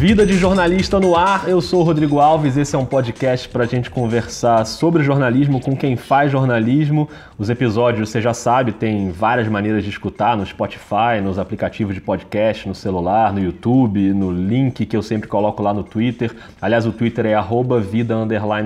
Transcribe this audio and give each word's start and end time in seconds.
Vida 0.00 0.24
de 0.24 0.32
jornalista 0.32 0.98
no 0.98 1.14
ar, 1.14 1.46
eu 1.46 1.60
sou 1.60 1.82
o 1.82 1.84
Rodrigo 1.84 2.20
Alves. 2.20 2.56
Esse 2.56 2.74
é 2.74 2.78
um 2.78 2.86
podcast 2.86 3.46
para 3.46 3.64
a 3.64 3.66
gente 3.66 3.90
conversar 3.90 4.64
sobre 4.64 5.04
jornalismo 5.04 5.60
com 5.60 5.76
quem 5.76 5.94
faz 5.94 6.32
jornalismo. 6.32 7.06
Os 7.36 7.50
episódios, 7.50 8.08
você 8.08 8.18
já 8.18 8.32
sabe, 8.32 8.72
tem 8.72 9.10
várias 9.10 9.46
maneiras 9.46 9.84
de 9.84 9.90
escutar 9.90 10.38
no 10.38 10.46
Spotify, 10.46 11.20
nos 11.22 11.38
aplicativos 11.38 11.94
de 11.94 12.00
podcast, 12.00 12.66
no 12.66 12.74
celular, 12.74 13.30
no 13.34 13.40
YouTube, 13.40 14.14
no 14.14 14.32
link 14.32 14.86
que 14.86 14.96
eu 14.96 15.02
sempre 15.02 15.28
coloco 15.28 15.62
lá 15.62 15.74
no 15.74 15.84
Twitter. 15.84 16.34
Aliás, 16.62 16.86
o 16.86 16.92
Twitter 16.92 17.26
é 17.26 17.34
vida 17.78 18.14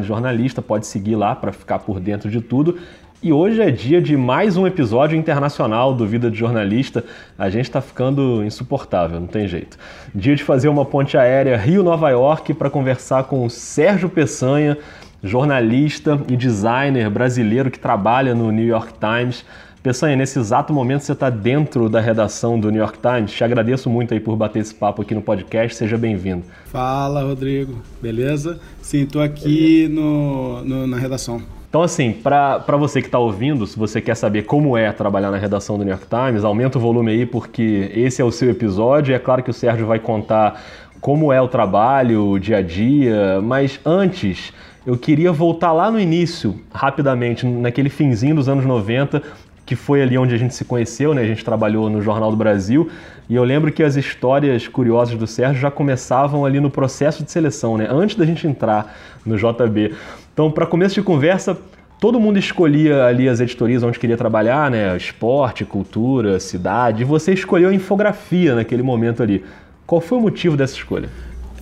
jornalista, 0.06 0.62
pode 0.62 0.86
seguir 0.86 1.16
lá 1.16 1.34
para 1.34 1.50
ficar 1.50 1.80
por 1.80 1.98
dentro 1.98 2.30
de 2.30 2.40
tudo. 2.40 2.78
E 3.24 3.32
hoje 3.32 3.62
é 3.62 3.70
dia 3.70 4.02
de 4.02 4.18
mais 4.18 4.58
um 4.58 4.66
episódio 4.66 5.16
internacional 5.16 5.94
do 5.94 6.06
Vida 6.06 6.30
de 6.30 6.38
Jornalista. 6.38 7.02
A 7.38 7.48
gente 7.48 7.64
está 7.64 7.80
ficando 7.80 8.44
insuportável, 8.44 9.18
não 9.18 9.26
tem 9.26 9.48
jeito. 9.48 9.78
Dia 10.14 10.36
de 10.36 10.44
fazer 10.44 10.68
uma 10.68 10.84
ponte 10.84 11.16
aérea 11.16 11.56
Rio-Nova 11.56 12.10
York 12.10 12.52
para 12.52 12.68
conversar 12.68 13.24
com 13.24 13.46
o 13.46 13.48
Sérgio 13.48 14.10
Peçanha, 14.10 14.76
jornalista 15.22 16.20
e 16.28 16.36
designer 16.36 17.08
brasileiro 17.08 17.70
que 17.70 17.78
trabalha 17.78 18.34
no 18.34 18.52
New 18.52 18.66
York 18.66 18.92
Times. 19.00 19.42
Peçanha, 19.82 20.16
nesse 20.16 20.38
exato 20.38 20.70
momento 20.74 21.00
você 21.00 21.12
está 21.12 21.30
dentro 21.30 21.88
da 21.88 22.02
redação 22.02 22.60
do 22.60 22.70
New 22.70 22.82
York 22.82 22.98
Times. 22.98 23.32
Te 23.32 23.42
agradeço 23.42 23.88
muito 23.88 24.12
aí 24.12 24.20
por 24.20 24.36
bater 24.36 24.58
esse 24.58 24.74
papo 24.74 25.00
aqui 25.00 25.14
no 25.14 25.22
podcast. 25.22 25.78
Seja 25.78 25.96
bem-vindo. 25.96 26.44
Fala, 26.66 27.22
Rodrigo. 27.22 27.80
Beleza? 28.02 28.60
Sim, 28.82 29.04
estou 29.04 29.22
aqui 29.22 29.88
no, 29.88 30.62
no, 30.62 30.86
na 30.86 30.98
redação. 30.98 31.40
Então, 31.74 31.82
assim, 31.82 32.12
para 32.12 32.76
você 32.78 33.00
que 33.00 33.08
está 33.08 33.18
ouvindo, 33.18 33.66
se 33.66 33.76
você 33.76 34.00
quer 34.00 34.14
saber 34.14 34.42
como 34.42 34.78
é 34.78 34.92
trabalhar 34.92 35.32
na 35.32 35.36
redação 35.36 35.76
do 35.76 35.82
New 35.82 35.92
York 35.92 36.06
Times, 36.06 36.44
aumenta 36.44 36.78
o 36.78 36.80
volume 36.80 37.10
aí, 37.10 37.26
porque 37.26 37.90
esse 37.92 38.22
é 38.22 38.24
o 38.24 38.30
seu 38.30 38.48
episódio. 38.48 39.12
É 39.12 39.18
claro 39.18 39.42
que 39.42 39.50
o 39.50 39.52
Sérgio 39.52 39.84
vai 39.84 39.98
contar 39.98 40.62
como 41.00 41.32
é 41.32 41.42
o 41.42 41.48
trabalho, 41.48 42.28
o 42.30 42.38
dia 42.38 42.58
a 42.58 42.62
dia, 42.62 43.40
mas 43.42 43.80
antes 43.84 44.52
eu 44.86 44.96
queria 44.96 45.32
voltar 45.32 45.72
lá 45.72 45.90
no 45.90 45.98
início, 45.98 46.60
rapidamente, 46.72 47.44
naquele 47.44 47.88
finzinho 47.88 48.36
dos 48.36 48.48
anos 48.48 48.64
90, 48.64 49.20
que 49.66 49.74
foi 49.74 50.00
ali 50.00 50.16
onde 50.16 50.32
a 50.32 50.38
gente 50.38 50.54
se 50.54 50.64
conheceu, 50.64 51.12
né? 51.12 51.22
A 51.22 51.26
gente 51.26 51.44
trabalhou 51.44 51.90
no 51.90 52.00
Jornal 52.00 52.30
do 52.30 52.36
Brasil 52.36 52.88
e 53.28 53.34
eu 53.34 53.42
lembro 53.42 53.72
que 53.72 53.82
as 53.82 53.96
histórias 53.96 54.68
curiosas 54.68 55.16
do 55.16 55.26
Sérgio 55.26 55.60
já 55.60 55.72
começavam 55.72 56.44
ali 56.44 56.60
no 56.60 56.70
processo 56.70 57.24
de 57.24 57.32
seleção, 57.32 57.76
né? 57.76 57.88
Antes 57.90 58.14
da 58.14 58.24
gente 58.24 58.46
entrar 58.46 58.94
no 59.26 59.36
JB. 59.36 59.92
Então, 60.34 60.50
para 60.50 60.66
começo 60.66 60.96
de 60.96 61.02
conversa, 61.02 61.56
todo 62.00 62.18
mundo 62.18 62.40
escolhia 62.40 63.04
ali 63.04 63.28
as 63.28 63.38
editorias 63.38 63.84
onde 63.84 64.00
queria 64.00 64.16
trabalhar, 64.16 64.68
né? 64.68 64.96
Esporte, 64.96 65.64
cultura, 65.64 66.40
cidade. 66.40 67.02
E 67.02 67.04
você 67.04 67.32
escolheu 67.32 67.68
a 67.68 67.74
infografia 67.74 68.56
naquele 68.56 68.82
momento 68.82 69.22
ali. 69.22 69.44
Qual 69.86 70.00
foi 70.00 70.18
o 70.18 70.20
motivo 70.20 70.56
dessa 70.56 70.74
escolha? 70.74 71.08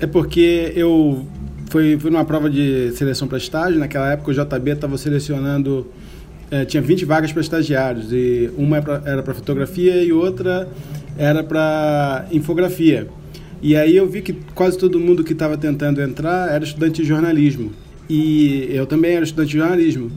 É 0.01 0.06
porque 0.06 0.73
eu 0.75 1.27
fui, 1.69 1.98
fui 1.98 2.11
numa 2.11 2.25
prova 2.25 2.48
de 2.48 2.92
seleção 2.92 3.29
para 3.29 3.37
estágio. 3.37 3.79
Naquela 3.79 4.11
época 4.11 4.31
o 4.31 4.34
JB 4.34 4.70
estava 4.70 4.97
selecionando. 4.97 5.86
É, 6.51 6.64
tinha 6.64 6.83
20 6.83 7.05
vagas 7.05 7.31
para 7.31 7.42
estagiários. 7.42 8.11
E 8.11 8.51
uma 8.57 8.79
era 9.05 9.23
para 9.23 9.34
fotografia 9.34 10.03
e 10.03 10.14
outra 10.14 10.67
era 11.19 11.45
para 11.45 12.25
infografia. 12.33 13.07
E 13.61 13.77
aí 13.77 13.95
eu 13.95 14.09
vi 14.09 14.23
que 14.23 14.33
quase 14.55 14.79
todo 14.79 14.98
mundo 14.98 15.23
que 15.23 15.34
estava 15.34 15.59
tentando 15.59 16.01
entrar 16.01 16.51
era 16.51 16.64
estudante 16.64 17.03
de 17.03 17.07
jornalismo. 17.07 17.70
E 18.15 18.69
eu 18.71 18.85
também 18.85 19.13
era 19.13 19.25
estudante 19.25 19.53
de 19.53 19.57
jornalismo, 19.57 20.13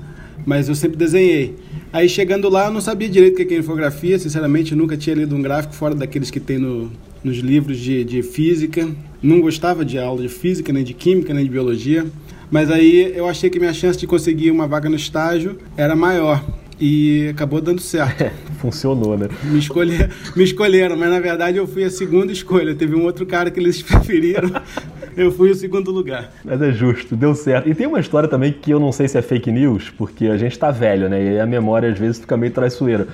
mas 0.45 0.67
eu 0.67 0.75
sempre 0.75 0.97
desenhei. 0.97 1.55
Aí 1.93 2.09
chegando 2.09 2.49
lá, 2.49 2.65
eu 2.65 2.73
não 2.73 2.81
sabia 2.81 3.07
direito 3.07 3.41
o 3.41 3.45
que 3.45 3.53
é 3.53 3.57
infografia, 3.57 4.19
sinceramente, 4.19 4.75
nunca 4.75 4.97
tinha 4.97 5.15
lido 5.15 5.33
um 5.33 5.41
gráfico 5.41 5.73
fora 5.73 5.95
daqueles 5.95 6.29
que 6.29 6.41
tem 6.41 6.57
no, 6.57 6.91
nos 7.23 7.37
livros 7.37 7.79
de, 7.79 8.03
de 8.03 8.21
física. 8.21 8.85
Não 9.23 9.39
gostava 9.39 9.85
de 9.85 9.97
aula 9.97 10.21
de 10.23 10.27
física, 10.27 10.73
nem 10.73 10.83
de 10.83 10.93
química, 10.93 11.33
nem 11.33 11.45
de 11.45 11.49
biologia. 11.49 12.05
Mas 12.51 12.69
aí 12.69 13.13
eu 13.15 13.29
achei 13.29 13.49
que 13.49 13.59
minha 13.59 13.73
chance 13.73 13.97
de 13.97 14.05
conseguir 14.05 14.51
uma 14.51 14.67
vaga 14.67 14.89
no 14.89 14.97
estágio 14.97 15.57
era 15.77 15.95
maior 15.95 16.43
e 16.79 17.29
acabou 17.29 17.61
dando 17.61 17.81
certo. 17.81 18.29
funcionou, 18.59 19.17
né? 19.17 19.29
Me, 19.43 19.59
escolher, 19.59 20.11
me 20.35 20.43
escolheram, 20.43 20.97
mas 20.97 21.09
na 21.09 21.19
verdade 21.19 21.57
eu 21.57 21.67
fui 21.67 21.83
a 21.83 21.89
segunda 21.89 22.31
escolha. 22.31 22.75
Teve 22.75 22.95
um 22.95 23.03
outro 23.03 23.25
cara 23.25 23.49
que 23.49 23.59
eles 23.59 23.81
preferiram, 23.83 24.51
eu 25.15 25.31
fui 25.31 25.51
o 25.51 25.55
segundo 25.55 25.91
lugar. 25.91 26.31
Mas 26.43 26.61
é 26.61 26.71
justo, 26.71 27.15
deu 27.15 27.33
certo. 27.33 27.69
E 27.69 27.75
tem 27.75 27.87
uma 27.87 27.99
história 27.99 28.27
também 28.27 28.51
que 28.51 28.71
eu 28.71 28.79
não 28.79 28.91
sei 28.91 29.07
se 29.07 29.17
é 29.17 29.21
fake 29.21 29.51
news, 29.51 29.89
porque 29.89 30.27
a 30.27 30.37
gente 30.37 30.57
tá 30.57 30.71
velho, 30.71 31.09
né? 31.09 31.35
E 31.35 31.39
a 31.39 31.45
memória 31.45 31.89
às 31.89 31.97
vezes 31.97 32.19
fica 32.19 32.35
meio 32.35 32.51
traiçoeira. 32.51 33.07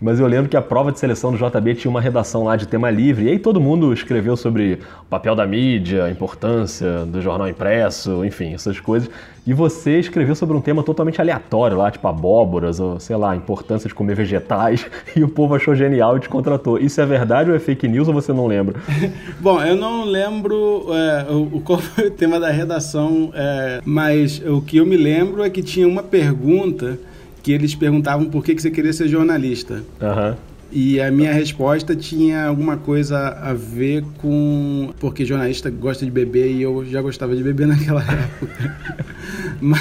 Mas 0.00 0.20
eu 0.20 0.26
lembro 0.26 0.48
que 0.48 0.56
a 0.56 0.62
prova 0.62 0.92
de 0.92 0.98
seleção 0.98 1.32
do 1.32 1.38
JB 1.38 1.74
tinha 1.74 1.90
uma 1.90 2.02
redação 2.02 2.44
lá 2.44 2.54
de 2.54 2.68
tema 2.68 2.90
livre, 2.90 3.24
e 3.24 3.28
aí 3.30 3.38
todo 3.38 3.58
mundo 3.58 3.92
escreveu 3.94 4.36
sobre 4.36 4.78
o 5.00 5.06
papel 5.06 5.34
da 5.34 5.46
mídia, 5.46 6.04
a 6.04 6.10
importância 6.10 7.06
do 7.06 7.22
jornal 7.22 7.48
impresso, 7.48 8.22
enfim, 8.24 8.52
essas 8.52 8.78
coisas. 8.78 9.08
E 9.46 9.54
você 9.54 9.98
escreveu 9.98 10.34
sobre 10.34 10.54
um 10.54 10.60
tema 10.60 10.82
totalmente 10.82 11.18
aleatório 11.18 11.78
lá, 11.78 11.90
tipo 11.90 12.06
abóboras, 12.08 12.78
ou 12.78 13.00
sei 13.00 13.16
lá, 13.16 13.30
a 13.30 13.36
importância 13.36 13.88
de 13.88 13.94
comer 13.94 14.14
vegetais, 14.14 14.84
e 15.16 15.24
o 15.24 15.28
povo 15.28 15.54
achou 15.54 15.74
genial 15.74 16.18
e 16.18 16.20
te 16.20 16.28
contratou. 16.28 16.78
Isso 16.78 17.00
é 17.00 17.06
verdade 17.06 17.48
ou 17.48 17.56
é 17.56 17.58
fake 17.58 17.88
news 17.88 18.06
ou 18.06 18.12
você 18.12 18.34
não 18.34 18.46
lembra? 18.46 18.78
Bom, 19.40 19.62
eu 19.62 19.76
não 19.76 20.04
lembro 20.04 20.88
é, 20.92 21.26
o, 21.32 21.60
qual 21.60 21.78
foi 21.78 22.08
o 22.08 22.10
tema 22.10 22.38
da 22.38 22.50
redação, 22.50 23.30
é, 23.34 23.80
mas 23.82 24.42
o 24.44 24.60
que 24.60 24.76
eu 24.76 24.84
me 24.84 24.96
lembro 24.96 25.42
é 25.42 25.48
que 25.48 25.62
tinha 25.62 25.88
uma 25.88 26.02
pergunta 26.02 26.98
que 27.46 27.52
eles 27.52 27.76
perguntavam 27.76 28.24
por 28.26 28.42
que, 28.42 28.56
que 28.56 28.60
você 28.60 28.72
queria 28.72 28.92
ser 28.92 29.06
jornalista. 29.06 29.74
Uhum. 30.00 30.34
E 30.78 31.00
a 31.00 31.10
minha 31.10 31.32
resposta 31.32 31.96
tinha 31.96 32.44
alguma 32.44 32.76
coisa 32.76 33.28
a 33.28 33.54
ver 33.54 34.04
com. 34.18 34.90
Porque 35.00 35.24
jornalista 35.24 35.70
gosta 35.70 36.04
de 36.04 36.10
beber 36.10 36.50
e 36.50 36.60
eu 36.60 36.84
já 36.84 37.00
gostava 37.00 37.34
de 37.34 37.42
beber 37.42 37.64
naquela 37.66 38.02
época. 38.02 38.76
mas, 39.58 39.80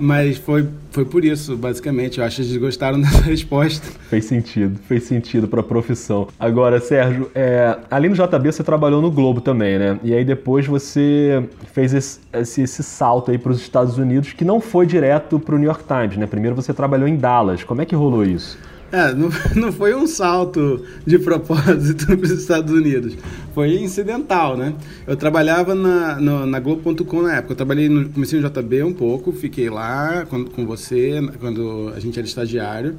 mas 0.00 0.36
foi, 0.38 0.66
foi 0.90 1.04
por 1.04 1.24
isso, 1.24 1.56
basicamente. 1.56 2.18
Eu 2.18 2.24
acho 2.24 2.34
que 2.34 2.42
eles 2.42 2.56
gostaram 2.56 2.98
dessa 3.00 3.22
resposta. 3.22 3.86
Fez 4.10 4.24
sentido, 4.24 4.80
fez 4.88 5.04
sentido 5.04 5.46
para 5.46 5.60
a 5.60 5.62
profissão. 5.62 6.26
Agora, 6.36 6.80
Sérgio, 6.80 7.30
é, 7.32 7.78
além 7.88 8.10
do 8.10 8.16
JB, 8.16 8.50
você 8.50 8.64
trabalhou 8.64 9.00
no 9.00 9.12
Globo 9.12 9.40
também, 9.40 9.78
né? 9.78 10.00
E 10.02 10.12
aí 10.12 10.24
depois 10.24 10.66
você 10.66 11.44
fez 11.72 11.94
esse, 11.94 12.18
esse, 12.32 12.62
esse 12.62 12.82
salto 12.82 13.30
aí 13.30 13.38
para 13.38 13.52
os 13.52 13.60
Estados 13.60 13.98
Unidos, 13.98 14.32
que 14.32 14.44
não 14.44 14.60
foi 14.60 14.84
direto 14.84 15.38
para 15.38 15.54
o 15.54 15.58
New 15.58 15.68
York 15.68 15.84
Times, 15.84 16.16
né? 16.16 16.26
Primeiro 16.26 16.56
você 16.56 16.74
trabalhou 16.74 17.06
em 17.06 17.14
Dallas. 17.14 17.62
Como 17.62 17.80
é 17.80 17.86
que 17.86 17.94
rolou 17.94 18.24
isso? 18.24 18.58
É, 18.90 19.12
não, 19.12 19.28
não 19.54 19.72
foi 19.72 19.94
um 19.94 20.06
salto 20.06 20.82
de 21.06 21.18
propósito 21.18 22.06
para 22.16 22.24
os 22.24 22.30
Estados 22.30 22.72
Unidos. 22.72 23.16
Foi 23.54 23.76
incidental, 23.76 24.56
né? 24.56 24.74
Eu 25.06 25.16
trabalhava 25.16 25.74
na, 25.74 26.16
no, 26.16 26.46
na 26.46 26.58
Globo.com 26.58 27.22
na 27.22 27.36
época. 27.36 27.52
Eu 27.52 27.56
trabalhei 27.56 27.88
no, 27.88 28.08
comecei 28.08 28.40
no 28.40 28.48
JB 28.48 28.82
um 28.84 28.92
pouco, 28.92 29.32
fiquei 29.32 29.68
lá 29.68 30.24
quando, 30.28 30.50
com 30.50 30.64
você, 30.64 31.20
quando 31.38 31.92
a 31.94 32.00
gente 32.00 32.18
era 32.18 32.26
estagiário. 32.26 32.96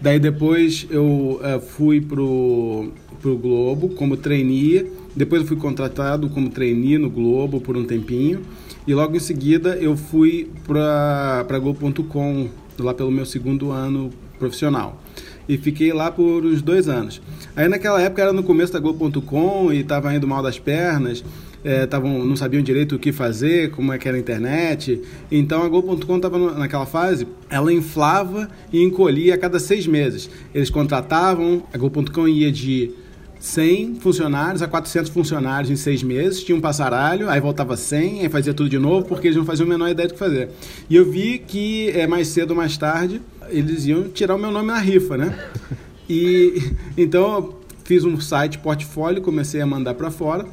Daí 0.00 0.18
depois 0.18 0.86
eu 0.90 1.40
uh, 1.42 1.60
fui 1.60 2.00
pro, 2.00 2.92
pro 3.22 3.36
Globo 3.36 3.90
como 3.90 4.16
trainee. 4.16 4.90
Depois 5.16 5.42
eu 5.42 5.48
fui 5.48 5.56
contratado 5.56 6.28
como 6.28 6.50
trainee 6.50 6.98
no 6.98 7.08
Globo 7.08 7.60
por 7.60 7.76
um 7.76 7.84
tempinho. 7.84 8.42
E 8.86 8.94
logo 8.94 9.16
em 9.16 9.20
seguida 9.20 9.76
eu 9.76 9.96
fui 9.96 10.50
para 10.66 11.58
Globo.com 11.58 12.48
lá 12.78 12.94
pelo 12.94 13.10
meu 13.10 13.26
segundo 13.26 13.70
ano 13.70 14.10
profissional 14.40 15.00
e 15.50 15.58
fiquei 15.58 15.92
lá 15.92 16.12
por 16.12 16.46
uns 16.46 16.62
dois 16.62 16.88
anos. 16.88 17.20
Aí 17.56 17.68
naquela 17.68 18.00
época 18.00 18.22
era 18.22 18.32
no 18.32 18.42
começo 18.42 18.72
da 18.72 18.78
Globo.com 18.78 19.72
e 19.72 19.80
estava 19.80 20.14
indo 20.14 20.26
mal 20.26 20.42
das 20.42 20.60
pernas, 20.60 21.24
é, 21.64 21.86
tavam, 21.86 22.24
não 22.24 22.36
sabiam 22.36 22.62
direito 22.62 22.94
o 22.94 22.98
que 23.00 23.10
fazer, 23.10 23.72
como 23.72 23.92
é 23.92 23.98
que 23.98 24.06
era 24.06 24.16
a 24.16 24.20
internet. 24.20 25.02
Então 25.28 25.64
a 25.64 25.68
Globo.com 25.68 26.16
estava 26.16 26.38
naquela 26.54 26.86
fase, 26.86 27.26
ela 27.48 27.72
inflava 27.72 28.48
e 28.72 28.80
encolhia 28.80 29.34
a 29.34 29.38
cada 29.38 29.58
seis 29.58 29.88
meses. 29.88 30.30
Eles 30.54 30.70
contratavam, 30.70 31.64
a 31.72 31.76
Globo.com 31.76 32.28
ia 32.28 32.52
de 32.52 32.92
100 33.40 33.96
funcionários 33.96 34.60
a 34.62 34.68
400 34.68 35.10
funcionários 35.10 35.70
em 35.70 35.76
seis 35.76 36.02
meses, 36.02 36.44
tinha 36.44 36.56
um 36.56 36.60
passaralho, 36.60 37.28
aí 37.28 37.40
voltava 37.40 37.74
100, 37.76 38.20
aí 38.20 38.28
fazia 38.28 38.52
tudo 38.52 38.68
de 38.68 38.78
novo, 38.78 39.06
porque 39.06 39.28
eles 39.28 39.36
não 39.36 39.46
faziam 39.46 39.66
a 39.66 39.68
menor 39.70 39.88
ideia 39.88 40.06
do 40.06 40.12
que 40.12 40.18
fazer. 40.18 40.50
E 40.88 40.94
eu 40.94 41.10
vi 41.10 41.38
que 41.38 41.90
é, 41.90 42.06
mais 42.06 42.28
cedo 42.28 42.50
ou 42.50 42.56
mais 42.56 42.76
tarde 42.76 43.20
eles 43.50 43.86
iam 43.86 44.08
tirar 44.08 44.34
o 44.34 44.38
meu 44.38 44.50
nome 44.50 44.68
na 44.68 44.78
rifa, 44.78 45.16
né? 45.16 45.38
E 46.08 46.72
então 46.96 47.54
fiz 47.84 48.04
um 48.04 48.20
site 48.20 48.58
portfólio, 48.58 49.22
comecei 49.22 49.60
a 49.60 49.66
mandar 49.66 49.94
para 49.94 50.10
fora 50.10 50.46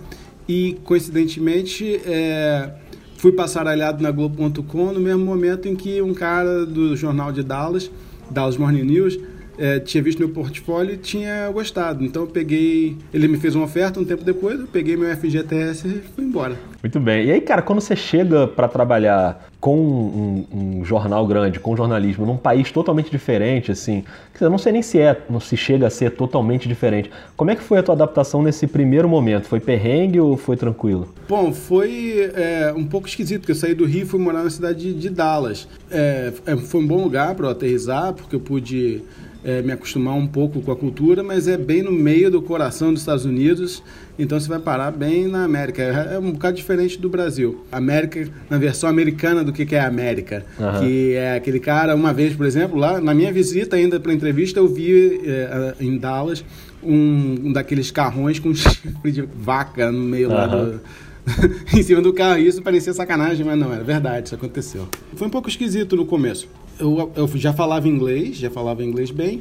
e 0.48 0.78
coincidentemente 0.84 2.00
é, 2.06 2.72
fui 3.18 3.32
passaralhado 3.32 4.02
na 4.02 4.12
Globo.com 4.12 4.92
no 4.92 5.00
mesmo 5.00 5.26
momento 5.26 5.68
em 5.68 5.76
que 5.76 6.02
um 6.02 6.14
cara 6.14 6.66
do 6.66 6.96
jornal 6.96 7.32
de 7.32 7.44
Dallas, 7.44 7.92
Dallas 8.30 8.58
Morning 8.58 8.84
News, 8.84 9.20
é, 9.58 9.80
tinha 9.80 10.04
visto 10.04 10.20
meu 10.20 10.30
portfólio 10.30 10.94
e 10.94 10.98
tinha 10.98 11.50
gostado. 11.52 12.04
Então 12.04 12.24
eu 12.24 12.28
peguei. 12.28 12.98
Ele 13.14 13.28
me 13.28 13.38
fez 13.38 13.56
uma 13.56 13.66
oferta 13.66 14.00
um 14.00 14.06
tempo 14.06 14.24
depois, 14.24 14.60
eu 14.60 14.68
peguei 14.68 14.96
meu 14.96 15.14
FGTS 15.16 15.88
e 15.88 16.02
fui 16.16 16.26
embora. 16.26 16.56
Muito 16.82 17.00
bem. 17.00 17.26
E 17.26 17.32
aí, 17.32 17.42
cara, 17.42 17.62
quando 17.62 17.82
você 17.82 17.96
chega 17.96 18.48
para 18.48 18.68
trabalhar 18.68 19.48
com 19.60 19.76
um, 19.76 20.46
um, 20.54 20.86
jornal 20.86 21.26
grande, 21.26 21.60
com 21.60 21.76
jornalismo, 21.76 22.26
num 22.26 22.38
país 22.38 22.72
totalmente 22.72 23.10
diferente, 23.10 23.72
assim, 23.72 24.04
eu 24.40 24.50
não 24.50 24.58
sei 24.60 24.72
nem 24.72 24.84
se 24.84 25.00
é, 25.00 25.20
não 25.28 25.40
se 25.40 25.58
chega 25.58 25.88
a 25.88 25.90
ser 25.90 26.12
totalmente 26.12 26.68
diferente. 26.68 27.10
Como 27.36 27.50
é 27.50 27.56
que 27.56 27.64
foi 27.64 27.80
a 27.80 27.84
tua 27.84 27.96
adaptação 27.96 28.44
nesse 28.44 28.68
primeiro 28.68 29.10
momento? 29.10 29.48
Foi 29.48 29.60
perrengue 29.60 30.20
ou 30.20 30.38
foi 30.38 30.56
tranquilo? 30.56 31.14
Bom, 31.28 31.52
foi 31.52 32.32
é, 32.36 32.72
um 32.76 32.86
pouco 32.86 33.08
esquisito, 33.08 33.42
porque 33.42 33.52
eu 33.52 33.56
saí 33.56 33.74
do 33.74 33.86
Rio 33.86 34.04
e 34.04 34.06
fui 34.06 34.20
morar 34.20 34.44
na 34.44 34.50
cidade 34.50 34.80
de, 34.80 34.94
de 34.94 35.10
Dallas. 35.10 35.68
É, 35.90 36.32
é 36.46 36.56
foi 36.56 36.82
um 36.82 36.88
bom 36.88 37.04
lugar 37.04 37.34
para 37.34 37.48
eu 37.48 37.52
aterrizar, 37.52 38.14
porque 38.14 38.36
eu 38.36 38.40
pude 38.40 39.02
é, 39.48 39.62
me 39.62 39.72
acostumar 39.72 40.14
um 40.14 40.28
pouco 40.28 40.62
com 40.62 40.70
a 40.74 40.76
cultura, 40.76 41.24
mas 41.24 41.48
é 41.48 41.56
bem 41.56 41.82
no 41.82 41.92
meio 41.92 42.30
do 42.30 42.42
coração 42.42 42.92
dos 42.92 43.02
Estados 43.02 43.24
Unidos, 43.24 43.82
então 44.20 44.38
você 44.38 44.50
vai 44.50 44.60
parar 44.60 44.92
bem 44.92 45.26
na 45.26 45.46
América. 45.46 45.82
É, 45.82 46.16
é 46.16 46.20
um 46.20 46.34
bocado 46.34 46.58
diferente 46.58 47.00
do 47.00 47.08
Brasil. 47.08 47.66
América, 47.72 48.28
na 48.50 48.58
versão 48.58 48.90
americana 48.90 49.46
do 49.46 49.54
que, 49.54 49.66
que 49.66 49.74
é 49.74 49.80
a 49.80 49.88
América, 49.88 50.46
uhum. 50.60 50.80
que 50.82 51.14
é 51.14 51.38
aquele 51.38 51.62
cara, 51.62 51.96
uma 51.96 52.14
vez, 52.14 52.36
por 52.36 52.46
exemplo, 52.46 52.78
lá 52.78 53.00
na 53.00 53.14
minha 53.14 53.32
visita 53.32 53.78
ainda 53.78 54.02
para 54.02 54.14
entrevista, 54.14 54.60
eu 54.60 54.68
vi 54.68 55.22
é, 55.26 55.76
em 55.80 55.98
Dallas 55.98 56.44
um, 56.84 57.38
um, 57.46 57.54
daqueles 57.54 57.90
carrões 57.90 58.40
com 58.40 58.52
chifre 58.54 59.14
de 59.14 59.22
vaca 59.22 59.90
no 59.90 60.04
meio 60.04 60.28
uhum. 60.28 60.36
lá 60.36 60.48
do 60.48 60.82
em 61.74 61.84
cima 61.84 62.02
do 62.02 62.12
carro. 62.12 62.38
Isso 62.38 62.62
parecia 62.62 62.94
sacanagem, 62.94 63.46
mas 63.46 63.58
não, 63.58 63.74
era 63.74 63.84
verdade, 63.84 64.28
isso 64.28 64.36
aconteceu. 64.36 64.90
Foi 65.16 65.26
um 65.26 65.32
pouco 65.32 65.48
esquisito 65.48 65.96
no 65.96 66.06
começo. 66.06 66.50
Eu, 66.80 67.12
eu 67.16 67.28
já 67.36 67.54
falava 67.54 67.88
inglês, 67.88 68.38
já 68.38 68.50
falava 68.50 68.84
inglês 68.84 69.10
bem, 69.12 69.40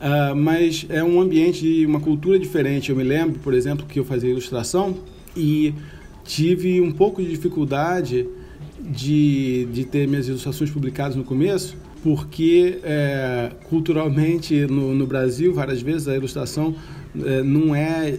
uh, 0.00 0.34
mas 0.36 0.86
é 0.88 1.02
um 1.02 1.20
ambiente 1.20 1.84
uma 1.84 2.00
cultura 2.00 2.38
diferente. 2.38 2.90
Eu 2.90 2.96
me 2.96 3.02
lembro, 3.02 3.38
por 3.40 3.54
exemplo, 3.54 3.86
que 3.86 3.98
eu 3.98 4.04
fazia 4.04 4.30
ilustração 4.30 4.96
e 5.36 5.74
tive 6.24 6.80
um 6.80 6.92
pouco 6.92 7.22
de 7.22 7.28
dificuldade 7.28 8.26
de, 8.80 9.66
de 9.72 9.84
ter 9.84 10.06
minhas 10.06 10.28
ilustrações 10.28 10.70
publicadas 10.70 11.16
no 11.16 11.24
começo, 11.24 11.76
porque 12.02 12.78
é, 12.82 13.50
culturalmente 13.68 14.66
no, 14.66 14.94
no 14.94 15.06
Brasil, 15.06 15.52
várias 15.52 15.82
vezes, 15.82 16.06
a 16.08 16.14
ilustração 16.14 16.74
é, 17.24 17.42
não 17.42 17.74
é 17.74 18.18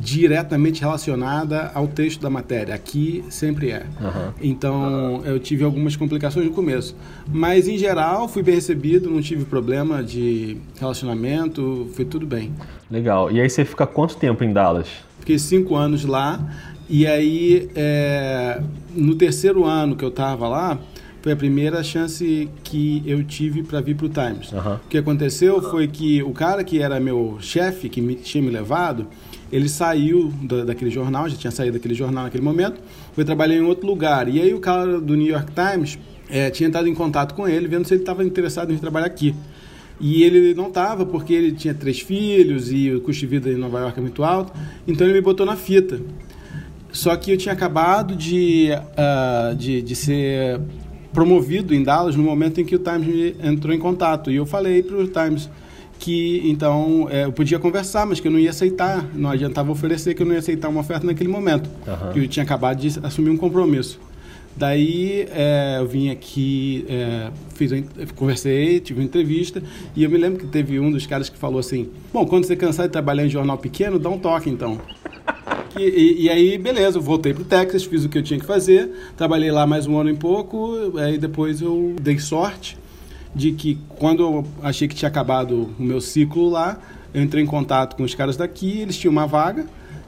diretamente 0.00 0.80
relacionada 0.80 1.70
ao 1.74 1.86
texto 1.86 2.20
da 2.20 2.30
matéria. 2.30 2.74
Aqui 2.74 3.24
sempre 3.30 3.70
é. 3.70 3.86
Uhum. 4.00 4.32
Então 4.40 5.22
eu 5.24 5.38
tive 5.38 5.64
algumas 5.64 5.96
complicações 5.96 6.46
no 6.46 6.52
começo, 6.52 6.94
mas 7.26 7.68
em 7.68 7.78
geral 7.78 8.28
fui 8.28 8.42
bem 8.42 8.54
recebido, 8.54 9.10
não 9.10 9.20
tive 9.20 9.44
problema 9.44 10.02
de 10.02 10.58
relacionamento, 10.78 11.88
foi 11.94 12.04
tudo 12.04 12.26
bem. 12.26 12.52
Legal. 12.90 13.30
E 13.30 13.40
aí 13.40 13.48
você 13.48 13.64
fica 13.64 13.86
quanto 13.86 14.16
tempo 14.16 14.44
em 14.44 14.52
Dallas? 14.52 14.88
Fiquei 15.20 15.38
cinco 15.38 15.74
anos 15.74 16.04
lá 16.04 16.40
e 16.88 17.06
aí 17.06 17.70
é, 17.74 18.60
no 18.94 19.14
terceiro 19.14 19.64
ano 19.64 19.96
que 19.96 20.04
eu 20.04 20.10
estava 20.10 20.46
lá 20.48 20.78
foi 21.22 21.32
a 21.32 21.36
primeira 21.36 21.82
chance 21.82 22.50
que 22.62 23.02
eu 23.06 23.24
tive 23.24 23.62
para 23.62 23.80
vir 23.80 23.96
para 23.96 24.04
o 24.04 24.08
Times. 24.10 24.52
Uhum. 24.52 24.74
O 24.74 24.88
que 24.90 24.98
aconteceu 24.98 25.62
foi 25.62 25.88
que 25.88 26.22
o 26.22 26.32
cara 26.32 26.62
que 26.62 26.82
era 26.82 27.00
meu 27.00 27.38
chefe, 27.40 27.88
que 27.88 28.02
me, 28.02 28.14
tinha 28.14 28.44
me 28.44 28.50
levado, 28.50 29.06
ele 29.54 29.68
saiu 29.68 30.32
da, 30.42 30.64
daquele 30.64 30.90
jornal, 30.90 31.28
já 31.28 31.36
tinha 31.36 31.50
saído 31.52 31.74
daquele 31.74 31.94
jornal 31.94 32.24
naquele 32.24 32.42
momento, 32.42 32.80
foi 33.12 33.24
trabalhar 33.24 33.54
em 33.54 33.62
outro 33.62 33.86
lugar. 33.86 34.28
E 34.28 34.40
aí 34.40 34.52
o 34.52 34.58
cara 34.58 35.00
do 35.00 35.14
New 35.14 35.28
York 35.28 35.52
Times 35.52 35.96
é, 36.28 36.50
tinha 36.50 36.68
entrado 36.68 36.88
em 36.88 36.94
contato 36.94 37.36
com 37.36 37.46
ele, 37.46 37.68
vendo 37.68 37.86
se 37.86 37.94
ele 37.94 38.02
estava 38.02 38.24
interessado 38.24 38.72
em 38.72 38.78
trabalhar 38.78 39.06
aqui. 39.06 39.32
E 40.00 40.24
ele 40.24 40.54
não 40.54 40.66
estava, 40.66 41.06
porque 41.06 41.32
ele 41.32 41.52
tinha 41.52 41.72
três 41.72 42.00
filhos 42.00 42.72
e 42.72 42.90
o 42.90 43.00
custo 43.00 43.20
de 43.20 43.26
vida 43.28 43.48
em 43.48 43.54
Nova 43.54 43.78
York 43.78 43.96
é 43.96 44.02
muito 44.02 44.24
alto, 44.24 44.52
então 44.88 45.06
ele 45.06 45.14
me 45.14 45.20
botou 45.20 45.46
na 45.46 45.54
fita. 45.54 46.00
Só 46.90 47.14
que 47.16 47.30
eu 47.30 47.36
tinha 47.36 47.52
acabado 47.52 48.16
de, 48.16 48.70
uh, 48.72 49.54
de, 49.54 49.82
de 49.82 49.94
ser 49.94 50.60
promovido 51.12 51.72
em 51.72 51.82
Dallas 51.84 52.16
no 52.16 52.24
momento 52.24 52.60
em 52.60 52.64
que 52.64 52.74
o 52.74 52.78
Times 52.80 53.36
entrou 53.40 53.72
em 53.72 53.78
contato. 53.78 54.32
E 54.32 54.36
eu 54.36 54.46
falei 54.46 54.82
para 54.82 54.96
o 54.96 55.06
Times 55.06 55.48
que 55.98 56.42
então 56.44 57.08
é, 57.10 57.24
eu 57.24 57.32
podia 57.32 57.58
conversar, 57.58 58.06
mas 58.06 58.20
que 58.20 58.28
eu 58.28 58.32
não 58.32 58.38
ia 58.38 58.50
aceitar, 58.50 59.04
não 59.14 59.30
adiantava 59.30 59.70
oferecer 59.72 60.14
que 60.14 60.22
eu 60.22 60.26
não 60.26 60.32
ia 60.32 60.38
aceitar 60.38 60.68
uma 60.68 60.80
oferta 60.80 61.06
naquele 61.06 61.30
momento, 61.30 61.70
uhum. 61.86 62.12
que 62.12 62.18
eu 62.20 62.28
tinha 62.28 62.44
acabado 62.44 62.78
de 62.78 62.98
assumir 63.02 63.30
um 63.30 63.36
compromisso. 63.36 63.98
Daí 64.56 65.26
é, 65.32 65.78
eu 65.80 65.86
vim 65.86 66.10
aqui, 66.10 66.86
é, 66.88 67.30
fiz, 67.54 67.72
conversei, 68.14 68.78
tive 68.78 69.00
uma 69.00 69.04
entrevista 69.04 69.60
e 69.96 70.04
eu 70.04 70.10
me 70.10 70.16
lembro 70.16 70.38
que 70.38 70.46
teve 70.46 70.78
um 70.78 70.92
dos 70.92 71.06
caras 71.06 71.28
que 71.28 71.36
falou 71.36 71.58
assim: 71.58 71.88
Bom, 72.12 72.24
quando 72.24 72.44
você 72.44 72.54
cansar 72.54 72.86
de 72.86 72.92
trabalhar 72.92 73.26
em 73.26 73.30
jornal 73.30 73.58
pequeno, 73.58 73.98
dá 73.98 74.08
um 74.08 74.18
toque 74.18 74.48
então. 74.48 74.80
E, 75.76 75.82
e, 75.82 76.22
e, 76.22 76.30
aí, 76.30 76.56
beleza, 76.56 76.98
eu 76.98 77.02
voltei 77.02 77.34
pro 77.34 77.42
Texas, 77.42 77.82
fiz 77.82 78.04
o 78.04 78.08
que 78.08 78.16
eu 78.16 78.22
tinha 78.22 78.38
que 78.38 78.46
fazer, 78.46 78.88
trabalhei 79.16 79.50
lá 79.50 79.66
mais 79.66 79.88
um 79.88 79.98
ano 79.98 80.10
e 80.10 80.14
pouco, 80.14 80.96
aí 80.98 81.18
depois 81.18 81.60
eu 81.60 81.96
dei 82.00 82.20
sorte 82.20 82.78
de 83.34 83.52
que 83.52 83.78
quando 83.98 84.22
eu 84.22 84.46
achei 84.62 84.86
que 84.86 84.94
tinha 84.94 85.08
acabado 85.08 85.70
o 85.78 85.82
meu 85.82 86.00
ciclo 86.00 86.48
lá, 86.48 86.78
eu 87.12 87.22
entrei 87.22 87.42
em 87.42 87.46
contato 87.46 87.96
com 87.96 88.02
os 88.02 88.14
caras 88.14 88.36
daqui, 88.36 88.80
eles 88.80 88.96
tinham 88.96 89.12
uma 89.12 89.26
vaga 89.26 89.66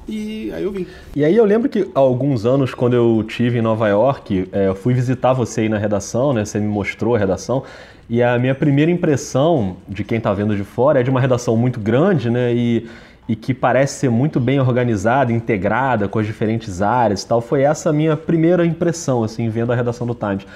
e 0.08 0.52
aí 0.52 0.62
eu 0.62 0.70
vim. 0.70 0.86
E 1.14 1.24
aí 1.24 1.36
eu 1.36 1.44
lembro 1.44 1.68
que 1.68 1.88
há 1.94 1.98
alguns 1.98 2.46
anos, 2.46 2.72
quando 2.72 2.94
eu 2.94 3.24
tive 3.26 3.58
em 3.58 3.62
Nova 3.62 3.88
York, 3.88 4.48
é, 4.52 4.68
eu 4.68 4.74
fui 4.74 4.94
visitar 4.94 5.32
você 5.32 5.62
aí 5.62 5.68
na 5.68 5.78
redação, 5.78 6.32
né? 6.32 6.44
Você 6.44 6.60
me 6.60 6.68
mostrou 6.68 7.16
a 7.16 7.18
redação. 7.18 7.64
E 8.08 8.22
a 8.22 8.38
minha 8.38 8.54
primeira 8.54 8.90
impressão 8.90 9.78
de 9.88 10.04
quem 10.04 10.18
está 10.18 10.32
vendo 10.32 10.56
de 10.56 10.62
fora 10.62 11.00
é 11.00 11.02
de 11.02 11.10
uma 11.10 11.20
redação 11.20 11.56
muito 11.56 11.80
grande, 11.80 12.30
né? 12.30 12.54
E, 12.54 12.86
e 13.28 13.34
que 13.34 13.52
parece 13.52 13.98
ser 13.98 14.10
muito 14.10 14.38
bem 14.38 14.60
organizada, 14.60 15.32
integrada 15.32 16.06
com 16.06 16.20
as 16.20 16.26
diferentes 16.26 16.80
áreas 16.80 17.22
e 17.22 17.26
tal. 17.26 17.40
Foi 17.40 17.62
essa 17.62 17.90
a 17.90 17.92
minha 17.92 18.16
primeira 18.16 18.64
impressão, 18.64 19.24
assim, 19.24 19.48
vendo 19.48 19.72
a 19.72 19.74
redação 19.74 20.06
do 20.06 20.14
Times. 20.14 20.46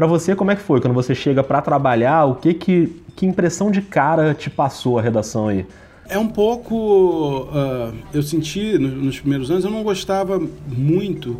Para 0.00 0.06
você, 0.06 0.34
como 0.34 0.50
é 0.50 0.56
que 0.56 0.62
foi? 0.62 0.80
Quando 0.80 0.94
você 0.94 1.14
chega 1.14 1.44
para 1.44 1.60
trabalhar, 1.60 2.24
o 2.24 2.36
que, 2.36 2.54
que 2.54 2.90
que 3.14 3.26
impressão 3.26 3.70
de 3.70 3.82
cara 3.82 4.32
te 4.32 4.48
passou 4.48 4.98
a 4.98 5.02
redação 5.02 5.48
aí? 5.48 5.66
É 6.08 6.18
um 6.18 6.26
pouco. 6.26 7.50
Uh, 7.52 7.94
eu 8.10 8.22
senti 8.22 8.78
no, 8.78 8.88
nos 8.88 9.20
primeiros 9.20 9.50
anos, 9.50 9.62
eu 9.62 9.70
não 9.70 9.82
gostava 9.82 10.40
muito 10.66 11.36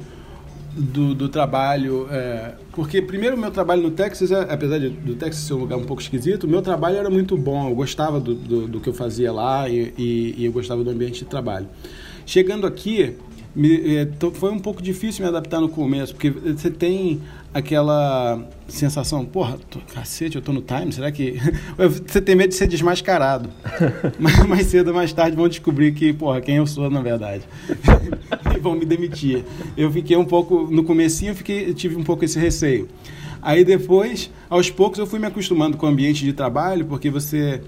do, 0.77 1.15
do 1.15 1.27
trabalho. 1.31 2.07
É, 2.11 2.53
porque, 2.73 3.01
primeiro, 3.01 3.35
meu 3.39 3.51
trabalho 3.51 3.81
no 3.81 3.93
Texas, 3.93 4.31
é, 4.31 4.43
apesar 4.53 4.79
de, 4.79 4.91
do 4.91 5.15
Texas 5.15 5.45
ser 5.45 5.55
um 5.55 5.61
lugar 5.61 5.79
um 5.79 5.85
pouco 5.85 6.03
esquisito, 6.03 6.47
meu 6.47 6.61
trabalho 6.61 6.99
era 6.99 7.09
muito 7.09 7.39
bom. 7.39 7.67
Eu 7.67 7.75
gostava 7.75 8.21
do, 8.21 8.35
do, 8.35 8.69
do 8.69 8.79
que 8.79 8.91
eu 8.91 8.95
fazia 8.95 9.33
lá 9.33 9.71
e, 9.71 9.95
e, 9.97 10.35
e 10.37 10.45
eu 10.45 10.53
gostava 10.53 10.85
do 10.85 10.91
ambiente 10.91 11.21
de 11.21 11.25
trabalho. 11.25 11.67
Chegando 12.27 12.67
aqui, 12.67 13.17
me, 13.55 13.97
é, 13.97 14.09
foi 14.35 14.51
um 14.51 14.59
pouco 14.59 14.83
difícil 14.83 15.25
me 15.25 15.29
adaptar 15.29 15.61
no 15.61 15.69
começo, 15.69 16.15
porque 16.15 16.31
você 16.31 16.71
tem 16.71 17.21
aquela 17.53 18.49
sensação, 18.69 19.25
porra, 19.25 19.59
tô, 19.69 19.81
cacete, 19.93 20.37
eu 20.37 20.43
tô 20.43 20.53
no 20.53 20.63
time, 20.63 20.93
será 20.93 21.11
que. 21.11 21.37
você 21.77 22.21
tem 22.21 22.37
medo 22.37 22.51
de 22.51 22.55
ser 22.55 22.69
desmascarado. 22.69 23.51
mas 24.19 24.47
mais 24.47 24.67
cedo 24.67 24.89
ou 24.89 24.95
mais 24.95 25.13
tarde 25.13 25.37
vão 25.37 25.49
descobrir 25.49 25.93
que, 25.93 26.13
porra, 26.13 26.41
quem 26.41 26.57
eu 26.57 26.67
sou 26.67 26.89
na 26.89 27.01
verdade. 27.01 27.43
e 28.55 28.59
vão 28.61 28.75
me 28.75 28.85
demitir. 28.85 29.45
Eu 29.77 29.91
fiquei 29.91 30.17
um 30.17 30.25
pouco. 30.25 30.69
No 30.71 30.85
comecinho 30.85 31.33
eu 31.33 31.37
fiquei, 31.37 31.75
tive 31.75 31.97
um 31.97 32.05
pouco 32.05 32.25
esse 32.25 32.39
receio. 32.39 32.89
Aí 33.43 33.65
depois, 33.65 34.31
aos 34.49 34.71
poucos, 34.71 34.99
eu 34.99 35.07
fui 35.07 35.19
me 35.19 35.27
acostumando 35.27 35.77
com 35.77 35.87
o 35.87 35.89
ambiente 35.89 36.25
de 36.25 36.33
trabalho, 36.33 36.85
porque 36.85 37.11
você 37.11 37.63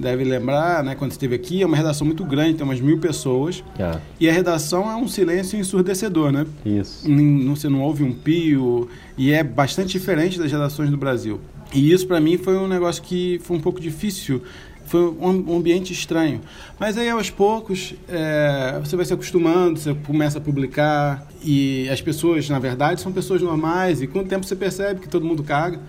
deve 0.00 0.24
lembrar, 0.24 0.82
né, 0.82 0.94
quando 0.94 1.12
esteve 1.12 1.34
aqui, 1.34 1.62
é 1.62 1.66
uma 1.66 1.76
redação 1.76 2.06
muito 2.06 2.24
grande, 2.24 2.54
tem 2.54 2.64
umas 2.64 2.80
mil 2.80 2.98
pessoas. 2.98 3.62
É. 3.78 3.98
E 4.18 4.28
a 4.28 4.32
redação 4.32 4.90
é 4.90 4.96
um 4.96 5.06
silêncio 5.06 5.58
ensurdecedor, 5.58 6.32
né? 6.32 6.46
Isso. 6.64 7.08
Não, 7.08 7.54
você 7.54 7.68
não 7.68 7.82
ouve 7.82 8.02
um 8.02 8.12
pio, 8.12 8.88
e 9.16 9.32
é 9.32 9.44
bastante 9.44 9.90
diferente 9.90 10.38
das 10.38 10.50
redações 10.50 10.90
do 10.90 10.96
Brasil. 10.96 11.40
E 11.72 11.92
isso, 11.92 12.06
para 12.06 12.18
mim, 12.18 12.36
foi 12.36 12.56
um 12.56 12.66
negócio 12.66 13.02
que 13.02 13.40
foi 13.44 13.56
um 13.56 13.60
pouco 13.60 13.80
difícil 13.80 14.42
foi 14.90 15.14
um 15.20 15.56
ambiente 15.56 15.92
estranho. 15.92 16.40
Mas 16.76 16.98
aí, 16.98 17.08
aos 17.08 17.30
poucos, 17.30 17.94
é, 18.08 18.76
você 18.82 18.96
vai 18.96 19.04
se 19.04 19.12
acostumando, 19.12 19.78
você 19.78 19.94
começa 19.94 20.38
a 20.38 20.40
publicar, 20.40 21.28
e 21.44 21.88
as 21.88 22.02
pessoas, 22.02 22.48
na 22.48 22.58
verdade, 22.58 23.00
são 23.00 23.12
pessoas 23.12 23.40
normais, 23.40 24.02
e 24.02 24.08
com 24.08 24.18
o 24.18 24.24
tempo 24.24 24.44
você 24.44 24.56
percebe 24.56 24.98
que 24.98 25.08
todo 25.08 25.24
mundo 25.24 25.44
caga. 25.44 25.78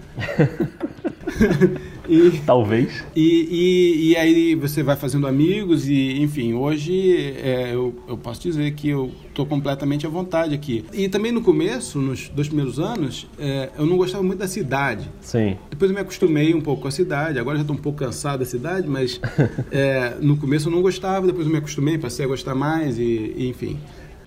E, 2.11 2.39
Talvez. 2.45 3.03
E, 3.15 3.47
e, 3.49 4.11
e, 4.11 4.17
aí 4.17 4.53
você 4.53 4.83
vai 4.83 4.97
fazendo 4.97 5.25
amigos 5.25 5.87
e, 5.87 6.21
enfim, 6.21 6.53
hoje 6.53 7.37
é, 7.41 7.73
eu, 7.73 7.95
eu 8.05 8.17
posso 8.17 8.41
dizer 8.41 8.69
que 8.73 8.89
eu 8.89 9.09
estou 9.29 9.45
completamente 9.45 10.05
à 10.05 10.09
vontade 10.09 10.53
aqui. 10.53 10.83
E 10.91 11.07
também 11.07 11.31
no 11.31 11.41
começo, 11.41 11.99
nos 11.99 12.27
dois 12.27 12.49
primeiros 12.49 12.79
anos, 12.79 13.29
é, 13.39 13.69
eu 13.79 13.85
não 13.85 13.95
gostava 13.95 14.21
muito 14.21 14.39
da 14.39 14.47
cidade. 14.47 15.09
Sim. 15.21 15.55
Depois 15.69 15.89
eu 15.89 15.95
me 15.95 16.01
acostumei 16.01 16.53
um 16.53 16.59
pouco 16.59 16.81
com 16.81 16.87
a 16.89 16.91
cidade, 16.91 17.39
agora 17.39 17.55
já 17.55 17.61
estou 17.61 17.77
um 17.77 17.79
pouco 17.79 17.99
cansado 17.99 18.39
da 18.39 18.45
cidade, 18.45 18.89
mas 18.89 19.21
é, 19.71 20.15
no 20.19 20.35
começo 20.35 20.67
eu 20.67 20.71
não 20.73 20.81
gostava, 20.81 21.25
depois 21.25 21.45
eu 21.45 21.51
me 21.51 21.59
acostumei, 21.59 21.97
passei 21.97 22.25
a 22.25 22.27
gostar 22.27 22.53
mais 22.53 22.99
e, 22.99 23.33
e 23.37 23.47
enfim. 23.47 23.79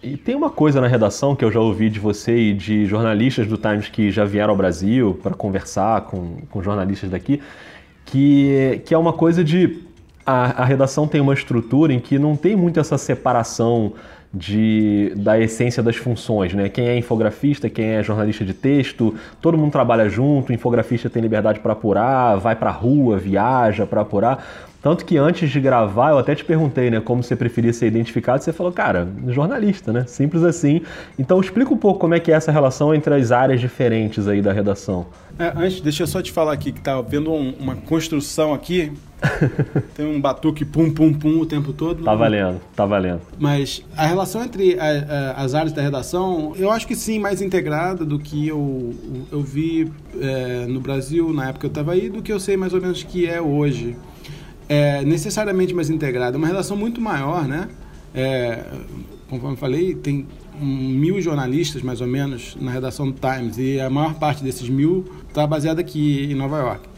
E 0.02 0.18
tem 0.18 0.34
uma 0.34 0.50
coisa 0.50 0.82
na 0.82 0.86
redação 0.86 1.34
que 1.34 1.42
eu 1.42 1.50
já 1.50 1.60
ouvi 1.60 1.88
de 1.88 1.98
você 1.98 2.36
e 2.36 2.52
de 2.54 2.84
jornalistas 2.84 3.46
do 3.46 3.56
Times 3.56 3.88
que 3.88 4.10
já 4.10 4.26
vieram 4.26 4.50
ao 4.50 4.56
Brasil 4.56 5.18
para 5.22 5.34
conversar 5.34 6.02
com, 6.02 6.42
com 6.50 6.62
jornalistas 6.62 7.08
daqui, 7.08 7.40
que, 8.14 8.80
que 8.86 8.94
é 8.94 8.98
uma 8.98 9.12
coisa 9.12 9.42
de 9.42 9.80
a, 10.24 10.62
a 10.62 10.64
redação 10.64 11.08
tem 11.08 11.20
uma 11.20 11.34
estrutura 11.34 11.92
em 11.92 11.98
que 11.98 12.16
não 12.16 12.36
tem 12.36 12.54
muito 12.54 12.78
essa 12.78 12.96
separação 12.96 13.92
de, 14.34 15.12
da 15.16 15.38
essência 15.38 15.80
das 15.82 15.94
funções, 15.94 16.52
né? 16.52 16.68
Quem 16.68 16.88
é 16.88 16.98
infografista, 16.98 17.70
quem 17.70 17.86
é 17.90 18.02
jornalista 18.02 18.44
de 18.44 18.52
texto, 18.52 19.14
todo 19.40 19.56
mundo 19.56 19.70
trabalha 19.70 20.08
junto, 20.08 20.50
o 20.50 20.52
infografista 20.52 21.08
tem 21.08 21.22
liberdade 21.22 21.60
para 21.60 21.72
apurar, 21.72 22.36
vai 22.36 22.56
para 22.56 22.70
rua, 22.70 23.16
viaja 23.16 23.86
para 23.86 24.00
apurar. 24.00 24.44
Tanto 24.82 25.06
que 25.06 25.16
antes 25.16 25.48
de 25.48 25.60
gravar, 25.60 26.10
eu 26.10 26.18
até 26.18 26.34
te 26.34 26.44
perguntei, 26.44 26.90
né, 26.90 27.00
como 27.00 27.22
você 27.22 27.34
preferia 27.34 27.72
ser 27.72 27.86
identificado, 27.86 28.42
você 28.42 28.52
falou, 28.52 28.70
cara, 28.70 29.08
jornalista, 29.28 29.90
né? 29.94 30.04
Simples 30.06 30.42
assim. 30.42 30.82
Então 31.18 31.40
explica 31.40 31.72
um 31.72 31.76
pouco 31.78 32.00
como 32.00 32.14
é 32.14 32.20
que 32.20 32.30
é 32.30 32.34
essa 32.34 32.52
relação 32.52 32.94
entre 32.94 33.14
as 33.14 33.32
áreas 33.32 33.62
diferentes 33.62 34.28
aí 34.28 34.42
da 34.42 34.52
redação. 34.52 35.06
É, 35.38 35.52
antes, 35.56 35.80
deixa 35.80 36.02
eu 36.02 36.06
só 36.06 36.20
te 36.20 36.30
falar 36.30 36.52
aqui 36.52 36.70
que 36.70 36.82
tá 36.82 37.00
vendo 37.00 37.32
um, 37.32 37.54
uma 37.58 37.76
construção 37.76 38.52
aqui. 38.52 38.92
Tem 39.94 40.06
um 40.06 40.20
batuque 40.20 40.64
pum 40.64 40.90
pum 40.90 41.12
pum 41.12 41.40
o 41.40 41.46
tempo 41.46 41.72
todo. 41.72 42.04
Tá 42.04 42.14
valendo, 42.14 42.60
tá 42.74 42.84
valendo. 42.84 43.20
Mas 43.38 43.84
a 43.96 44.06
relação 44.06 44.44
entre 44.44 44.78
a, 44.78 44.84
a, 45.36 45.44
as 45.44 45.54
áreas 45.54 45.72
da 45.72 45.82
redação, 45.82 46.52
eu 46.56 46.70
acho 46.70 46.86
que 46.86 46.94
sim, 46.94 47.18
mais 47.18 47.40
integrada 47.40 48.04
do 48.04 48.18
que 48.18 48.48
eu, 48.48 48.94
eu 49.30 49.40
vi 49.40 49.90
é, 50.20 50.66
no 50.66 50.80
Brasil 50.80 51.32
na 51.32 51.48
época 51.48 51.60
que 51.60 51.66
eu 51.66 51.68
estava 51.68 51.92
aí, 51.92 52.08
do 52.08 52.22
que 52.22 52.32
eu 52.32 52.40
sei 52.40 52.56
mais 52.56 52.72
ou 52.72 52.80
menos 52.80 53.02
que 53.02 53.26
é 53.26 53.40
hoje 53.40 53.96
é 54.68 55.04
necessariamente 55.04 55.74
mais 55.74 55.90
integrada, 55.90 56.36
é 56.36 56.38
uma 56.38 56.46
relação 56.46 56.76
muito 56.76 57.00
maior, 57.00 57.46
né? 57.46 57.68
É, 58.14 58.64
conforme 59.28 59.56
falei, 59.56 59.94
tem 59.94 60.26
mil 60.60 61.20
jornalistas, 61.20 61.82
mais 61.82 62.00
ou 62.00 62.06
menos, 62.06 62.56
na 62.60 62.70
redação 62.70 63.10
do 63.10 63.18
Times, 63.18 63.58
e 63.58 63.80
a 63.80 63.90
maior 63.90 64.14
parte 64.14 64.42
desses 64.42 64.68
mil 64.68 65.04
está 65.28 65.46
baseada 65.46 65.80
aqui 65.80 66.28
em 66.30 66.34
Nova 66.34 66.58
York. 66.58 66.93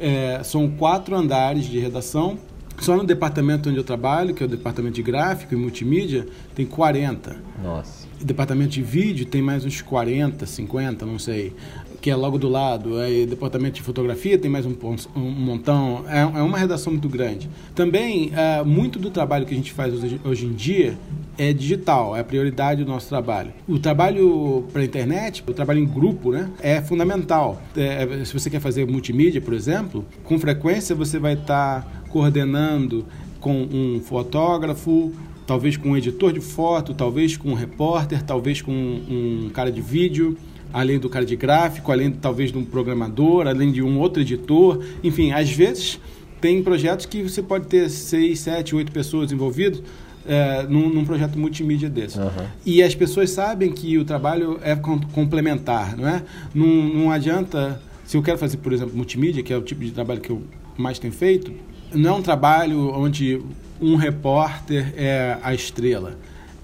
É, 0.00 0.40
são 0.44 0.68
quatro 0.68 1.16
andares 1.16 1.66
de 1.66 1.78
redação. 1.78 2.38
Só 2.80 2.96
no 2.96 3.02
departamento 3.02 3.68
onde 3.68 3.78
eu 3.78 3.84
trabalho, 3.84 4.32
que 4.32 4.42
é 4.42 4.46
o 4.46 4.48
departamento 4.48 4.94
de 4.94 5.02
gráfico 5.02 5.52
e 5.52 5.56
multimídia, 5.56 6.26
tem 6.54 6.64
40. 6.64 7.36
Nossa. 7.62 8.06
O 8.20 8.24
departamento 8.24 8.70
de 8.70 8.82
vídeo 8.82 9.26
tem 9.26 9.42
mais 9.42 9.64
uns 9.64 9.82
40, 9.82 10.46
50, 10.46 11.04
não 11.04 11.18
sei 11.18 11.52
que 12.00 12.10
é 12.10 12.14
logo 12.14 12.38
do 12.38 12.48
lado, 12.48 13.00
é, 13.00 13.26
departamento 13.26 13.76
de 13.76 13.82
fotografia 13.82 14.38
tem 14.38 14.50
mais 14.50 14.64
um, 14.64 14.74
um 15.16 15.30
montão, 15.30 16.04
é, 16.08 16.20
é, 16.20 16.42
uma 16.42 16.56
redação 16.56 16.92
muito 16.92 17.08
grande. 17.08 17.50
Também, 17.74 18.32
é, 18.34 18.62
muito 18.62 18.98
do 18.98 19.10
trabalho 19.10 19.44
que 19.44 19.52
a 19.52 19.56
gente 19.56 19.72
faz 19.72 19.92
hoje, 19.94 20.20
hoje, 20.24 20.46
em 20.46 20.52
dia 20.52 20.96
é 21.38 21.52
digital, 21.52 22.16
é 22.16 22.20
a 22.20 22.24
prioridade 22.24 22.84
do 22.84 22.90
nosso 22.90 23.08
trabalho. 23.08 23.52
O 23.66 23.78
trabalho 23.78 24.66
para 24.72 24.82
a 24.82 24.84
internet, 24.84 25.42
o 25.46 25.54
trabalho 25.54 25.78
em 25.78 25.86
grupo, 25.86 26.32
né, 26.32 26.50
é 26.60 26.82
fundamental. 26.82 27.62
É, 27.76 28.02
é, 28.02 28.24
se 28.24 28.34
você 28.34 28.50
quer 28.50 28.60
fazer 28.60 28.84
multimídia, 28.86 29.40
por 29.40 29.54
exemplo, 29.54 30.04
com 30.24 30.38
frequência 30.38 30.96
você 30.96 31.18
vai 31.18 31.34
estar 31.34 31.82
tá 31.82 31.86
coordenando 32.10 33.06
com 33.40 33.62
um 33.62 34.00
fotógrafo, 34.00 35.12
talvez 35.46 35.76
com 35.76 35.90
um 35.90 35.96
editor 35.96 36.32
de 36.32 36.40
foto, 36.40 36.92
talvez 36.92 37.36
com 37.36 37.50
um 37.50 37.54
repórter, 37.54 38.22
talvez 38.22 38.60
com 38.60 38.72
um, 38.72 39.48
cara 39.54 39.70
de 39.70 39.80
vídeo, 39.80 40.36
além 40.72 40.98
do 40.98 41.08
cara 41.08 41.24
de 41.24 41.36
gráfico, 41.36 41.92
além 41.92 42.10
talvez 42.10 42.50
de 42.50 42.58
um 42.58 42.64
programador, 42.64 43.46
além 43.46 43.70
de 43.70 43.80
um 43.80 43.98
outro 44.00 44.20
editor. 44.20 44.84
Enfim, 45.04 45.30
às 45.30 45.50
vezes 45.50 46.00
tem 46.40 46.62
projetos 46.62 47.06
que 47.06 47.22
você 47.22 47.42
pode 47.42 47.66
ter 47.66 47.88
seis, 47.88 48.40
sete, 48.40 48.74
oito 48.74 48.92
pessoas 48.92 49.30
envolvidas 49.32 49.82
é, 50.28 50.62
num, 50.68 50.88
num, 50.88 51.04
projeto 51.04 51.38
multimídia 51.38 51.88
desse. 51.88 52.18
Uhum. 52.18 52.46
E 52.64 52.82
as 52.82 52.94
pessoas 52.94 53.30
sabem 53.30 53.72
que 53.72 53.98
o 53.98 54.04
trabalho 54.04 54.60
é 54.62 54.76
complementar, 54.76 55.96
não 55.96 56.06
é? 56.06 56.22
Não, 56.54 56.66
não 56.66 57.10
adianta, 57.10 57.80
se 58.04 58.16
eu 58.16 58.22
quero 58.22 58.38
fazer, 58.38 58.58
por 58.58 58.72
exemplo, 58.72 58.94
multimídia, 58.94 59.42
que 59.42 59.52
é 59.52 59.56
o 59.56 59.62
tipo 59.62 59.82
de 59.82 59.90
trabalho 59.90 60.20
que 60.20 60.30
eu 60.30 60.42
mais 60.76 60.98
tenho 60.98 61.12
feito, 61.12 61.52
não 61.92 62.10
é 62.10 62.18
um 62.18 62.22
trabalho 62.22 62.92
onde 62.94 63.40
um 63.80 63.96
repórter 63.96 64.92
é 64.96 65.38
a 65.42 65.54
estrela 65.54 66.16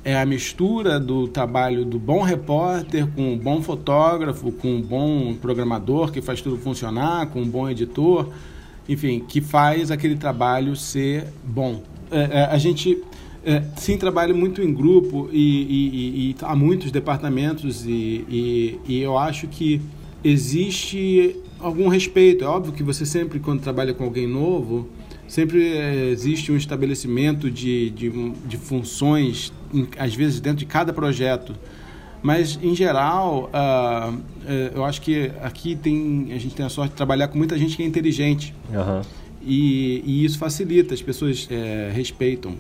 é 0.04 0.20
a 0.20 0.26
mistura 0.26 1.00
do 1.00 1.26
trabalho 1.26 1.84
do 1.84 1.98
bom 1.98 2.22
repórter 2.22 3.06
com 3.06 3.32
um 3.32 3.38
bom 3.38 3.62
fotógrafo, 3.62 4.52
com 4.52 4.76
um 4.76 4.82
bom 4.82 5.34
programador 5.34 6.12
que 6.12 6.20
faz 6.20 6.42
tudo 6.42 6.58
funcionar, 6.58 7.28
com 7.28 7.40
um 7.40 7.48
bom 7.48 7.68
editor, 7.68 8.28
enfim, 8.86 9.24
que 9.26 9.40
faz 9.40 9.90
aquele 9.90 10.16
trabalho 10.16 10.76
ser 10.76 11.24
bom. 11.42 11.82
É, 12.10 12.40
é, 12.40 12.44
a 12.44 12.58
gente 12.58 13.02
é, 13.44 13.62
sim 13.76 13.96
trabalha 13.96 14.32
muito 14.32 14.62
em 14.62 14.72
grupo 14.72 15.28
e, 15.32 15.38
e, 15.38 15.88
e, 15.88 16.30
e 16.30 16.36
há 16.42 16.56
muitos 16.56 16.90
departamentos 16.90 17.84
e, 17.86 18.80
eu 18.88 19.18
acho 19.18 19.46
que 19.48 19.80
existe 20.22 21.36
algum 21.60 21.88
respeito. 21.88 22.44
É 22.44 22.46
óbvio 22.46 22.72
que 22.72 22.82
você 22.82 23.04
sempre, 23.04 23.38
quando 23.38 23.60
trabalha 23.60 23.92
com 23.92 24.04
alguém 24.04 24.26
novo, 24.26 24.88
sempre 25.28 25.62
é, 25.68 26.06
existe 26.06 26.50
um 26.50 26.56
estabelecimento 26.56 27.50
de, 27.50 27.90
de, 27.90 28.10
de 28.46 28.56
funções, 28.56 29.52
às 29.98 30.14
vezes 30.14 30.40
dentro 30.40 30.58
de 30.58 30.66
cada 30.66 30.92
projeto. 30.92 31.54
Mas, 32.22 32.58
em 32.62 32.74
geral, 32.74 33.50
uh, 33.52 34.22
eu 34.74 34.82
acho 34.82 35.02
que 35.02 35.30
aqui 35.42 35.76
tem, 35.76 36.28
a 36.30 36.38
gente 36.38 36.54
tem 36.54 36.64
a 36.64 36.70
sorte 36.70 36.92
de 36.92 36.96
trabalhar 36.96 37.28
com 37.28 37.36
muita 37.36 37.58
gente 37.58 37.76
que 37.76 37.82
é 37.82 37.86
inteligente. 37.86 38.54
Uhum. 38.70 39.02
E, 39.42 40.02
e, 40.06 40.24
isso 40.24 40.38
facilita, 40.38 40.94
as 40.94 41.02
pessoas 41.02 41.46
é, 41.50 41.90
respeitam. 41.92 42.56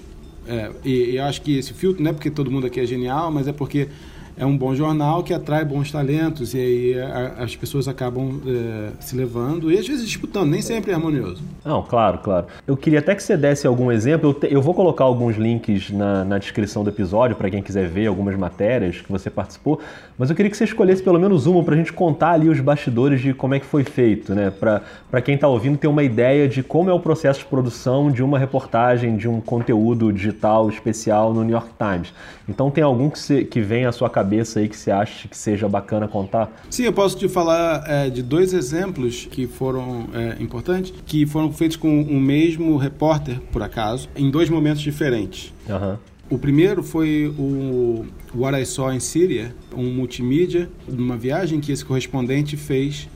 É, 0.46 0.70
e, 0.84 1.12
e 1.12 1.18
acho 1.18 1.40
que 1.42 1.58
esse 1.58 1.72
filtro 1.72 2.02
não 2.02 2.10
é 2.10 2.14
porque 2.14 2.30
todo 2.30 2.50
mundo 2.50 2.66
aqui 2.66 2.80
é 2.80 2.86
genial, 2.86 3.30
mas 3.30 3.48
é 3.48 3.52
porque 3.52 3.88
é 4.36 4.44
um 4.44 4.56
bom 4.56 4.74
jornal 4.74 5.22
que 5.22 5.32
atrai 5.32 5.64
bons 5.64 5.92
talentos 5.92 6.54
e 6.54 6.58
aí 6.58 7.00
a, 7.00 7.44
as 7.44 7.54
pessoas 7.54 7.86
acabam 7.86 8.40
é, 8.46 8.90
se 9.00 9.16
levando 9.16 9.70
e 9.70 9.78
às 9.78 9.86
vezes 9.86 10.06
disputando, 10.06 10.50
nem 10.50 10.60
sempre 10.60 10.90
é 10.90 10.94
harmonioso. 10.94 11.42
Não, 11.64 11.82
claro, 11.82 12.18
claro. 12.18 12.46
Eu 12.66 12.76
queria 12.76 12.98
até 12.98 13.14
que 13.14 13.22
você 13.22 13.36
desse 13.36 13.66
algum 13.66 13.92
exemplo. 13.92 14.30
Eu, 14.30 14.34
te, 14.34 14.52
eu 14.52 14.60
vou 14.60 14.74
colocar 14.74 15.04
alguns 15.04 15.36
links 15.36 15.90
na, 15.90 16.24
na 16.24 16.38
descrição 16.38 16.82
do 16.82 16.90
episódio 16.90 17.36
para 17.36 17.48
quem 17.48 17.62
quiser 17.62 17.88
ver 17.88 18.06
algumas 18.06 18.36
matérias 18.36 19.00
que 19.00 19.10
você 19.10 19.30
participou, 19.30 19.80
mas 20.18 20.30
eu 20.30 20.36
queria 20.36 20.50
que 20.50 20.56
você 20.56 20.64
escolhesse 20.64 21.02
pelo 21.02 21.18
menos 21.18 21.46
uma 21.46 21.62
para 21.62 21.74
a 21.74 21.78
gente 21.78 21.92
contar 21.92 22.32
ali 22.32 22.48
os 22.48 22.60
bastidores 22.60 23.20
de 23.20 23.32
como 23.32 23.54
é 23.54 23.60
que 23.60 23.66
foi 23.66 23.84
feito, 23.84 24.34
né? 24.34 24.50
Para 24.50 25.20
quem 25.22 25.36
está 25.36 25.46
ouvindo 25.46 25.78
ter 25.78 25.86
uma 25.86 26.02
ideia 26.02 26.48
de 26.48 26.62
como 26.62 26.90
é 26.90 26.92
o 26.92 27.00
processo 27.00 27.40
de 27.40 27.46
produção 27.46 28.10
de 28.10 28.22
uma 28.22 28.38
reportagem, 28.38 29.16
de 29.16 29.28
um 29.28 29.40
conteúdo 29.40 30.12
digital 30.12 30.68
especial 30.68 31.32
no 31.32 31.42
New 31.42 31.52
York 31.52 31.70
Times. 31.78 32.12
Então 32.48 32.70
tem 32.70 32.82
algum 32.82 33.08
que, 33.08 33.18
se, 33.18 33.44
que 33.44 33.60
vem 33.60 33.86
à 33.86 33.92
sua 33.92 34.10
cabeça 34.10 34.23
cabeça 34.24 34.58
aí 34.58 34.68
que 34.68 34.76
você 34.76 34.90
acha 34.90 35.28
que 35.28 35.36
seja 35.36 35.68
bacana 35.68 36.08
contar? 36.08 36.50
Sim, 36.70 36.84
eu 36.84 36.92
posso 36.92 37.18
te 37.18 37.28
falar 37.28 37.84
é, 37.86 38.08
de 38.08 38.22
dois 38.22 38.54
exemplos 38.54 39.28
que 39.30 39.46
foram 39.46 40.08
é, 40.14 40.42
importantes, 40.42 40.94
que 41.04 41.26
foram 41.26 41.52
feitos 41.52 41.76
com 41.76 42.02
o 42.02 42.18
mesmo 42.18 42.76
repórter, 42.78 43.38
por 43.52 43.62
acaso, 43.62 44.08
em 44.16 44.30
dois 44.30 44.48
momentos 44.48 44.80
diferentes. 44.80 45.52
Uhum. 45.68 45.96
O 46.30 46.38
primeiro 46.38 46.82
foi 46.82 47.32
o 47.38 48.06
What 48.34 48.58
I 48.58 48.64
Saw 48.64 48.92
em 48.92 49.00
Síria, 49.00 49.54
um 49.76 49.92
multimídia, 49.92 50.70
numa 50.88 51.18
viagem 51.18 51.60
que 51.60 51.70
esse 51.70 51.84
correspondente 51.84 52.56
fez 52.56 53.08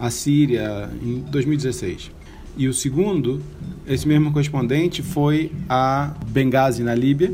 à 0.00 0.10
Síria 0.10 0.90
em 1.00 1.20
2016. 1.20 2.10
E 2.58 2.66
o 2.66 2.74
segundo, 2.74 3.40
esse 3.86 4.08
mesmo 4.08 4.32
correspondente 4.32 5.00
foi 5.00 5.52
a 5.68 6.14
Benghazi, 6.28 6.82
na 6.82 6.94
Líbia, 6.94 7.32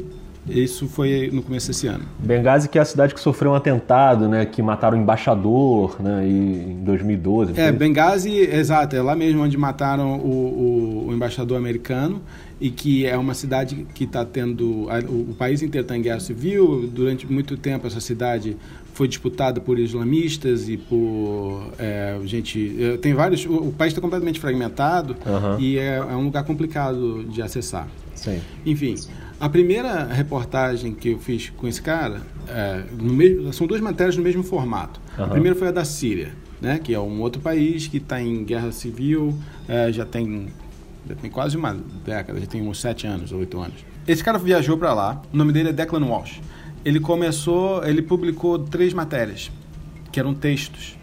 isso 0.48 0.88
foi 0.88 1.30
no 1.32 1.42
começo 1.42 1.68
desse 1.68 1.86
ano. 1.86 2.04
Benghazi, 2.18 2.68
que 2.68 2.78
é 2.78 2.82
a 2.82 2.84
cidade 2.84 3.14
que 3.14 3.20
sofreu 3.20 3.52
um 3.52 3.54
atentado, 3.54 4.28
né? 4.28 4.44
Que 4.44 4.60
mataram 4.60 4.98
o 4.98 5.00
embaixador, 5.00 5.96
né? 6.00 6.26
E, 6.26 6.72
em 6.72 6.84
2012. 6.84 7.58
É, 7.60 7.70
Benghazi, 7.70 8.36
exato, 8.38 8.96
é 8.96 9.02
lá 9.02 9.14
mesmo 9.14 9.42
onde 9.42 9.56
mataram 9.56 10.18
o, 10.18 10.26
o, 10.26 11.08
o 11.08 11.14
embaixador 11.14 11.56
americano 11.56 12.20
e 12.62 12.70
que 12.70 13.04
é 13.04 13.18
uma 13.18 13.34
cidade 13.34 13.84
que 13.92 14.04
está 14.04 14.24
tendo 14.24 14.88
o, 15.08 15.34
país 15.34 15.62
inteiro 15.62 15.84
está 15.84 15.96
em 15.96 16.00
guerra 16.00 16.20
civil 16.20 16.88
durante 16.88 17.30
muito 17.30 17.56
tempo 17.56 17.88
essa 17.88 18.00
cidade 18.00 18.56
foi 18.94 19.08
disputada 19.08 19.60
por 19.60 19.80
islamistas 19.80 20.68
e 20.68 20.76
por 20.76 21.72
é, 21.76 22.20
gente 22.24 22.76
é, 22.80 22.96
tem 22.98 23.14
vários 23.14 23.44
o, 23.44 23.54
o 23.68 23.72
país 23.72 23.90
está 23.90 24.00
completamente 24.00 24.38
fragmentado 24.38 25.16
uhum. 25.26 25.58
e 25.58 25.76
é, 25.76 25.96
é, 25.96 26.14
um 26.14 26.22
lugar 26.22 26.44
complicado 26.44 27.24
de 27.24 27.42
acessar 27.42 27.88
Sim. 28.14 28.40
enfim 28.64 28.94
a 29.40 29.48
primeira 29.48 30.04
reportagem 30.04 30.94
que 30.94 31.08
eu 31.08 31.18
fiz 31.18 31.50
com 31.50 31.66
esse 31.66 31.82
cara, 31.82 32.22
é, 32.46 32.84
mesmo, 32.92 33.52
são 33.52 33.66
duas 33.66 33.80
matérias 33.80 34.16
no 34.16 34.22
mesmo 34.22 34.44
formato. 34.44 35.00
Uhum. 35.18 35.24
A 35.24 35.28
primeira 35.30 35.58
foi 35.58 35.66
a 35.66 35.72
da 35.72 35.84
Síria, 35.84 36.32
né, 36.60 36.78
que 36.78 36.94
é 36.94 37.00
um 37.00 37.20
outro 37.20 37.42
país 37.42 37.88
que 37.88 37.96
está 37.96 38.22
em 38.22 38.44
guerra 38.44 38.70
civil, 38.70 39.36
é, 39.66 39.90
já, 39.90 40.06
tem, 40.06 40.46
já 41.08 41.14
tem 41.14 41.30
quase 41.30 41.56
uma 41.56 41.74
década, 42.04 42.40
já 42.40 42.46
tem 42.46 42.66
uns 42.66 42.80
sete 42.80 43.06
anos, 43.06 43.32
oito 43.32 43.60
anos. 43.60 43.84
Esse 44.06 44.22
cara 44.22 44.38
viajou 44.38 44.76
para 44.76 44.92
lá, 44.92 45.22
o 45.32 45.36
nome 45.36 45.52
dele 45.52 45.70
é 45.70 45.72
Declan 45.72 46.04
Walsh. 46.04 46.40
Ele 46.84 46.98
começou, 46.98 47.84
ele 47.84 48.02
publicou 48.02 48.58
três 48.58 48.92
matérias, 48.92 49.50
que 50.10 50.18
eram 50.18 50.34
textos. 50.34 50.96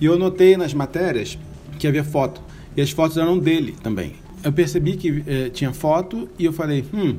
E 0.00 0.06
eu 0.06 0.18
notei 0.18 0.56
nas 0.56 0.72
matérias 0.72 1.38
que 1.78 1.86
havia 1.86 2.04
foto, 2.04 2.40
e 2.76 2.80
as 2.80 2.90
fotos 2.90 3.16
eram 3.16 3.38
dele 3.38 3.74
também. 3.82 4.14
Eu 4.42 4.52
percebi 4.52 4.96
que 4.96 5.22
eh, 5.26 5.50
tinha 5.50 5.72
foto 5.72 6.28
e 6.38 6.44
eu 6.44 6.52
falei, 6.52 6.84
hum, 6.94 7.16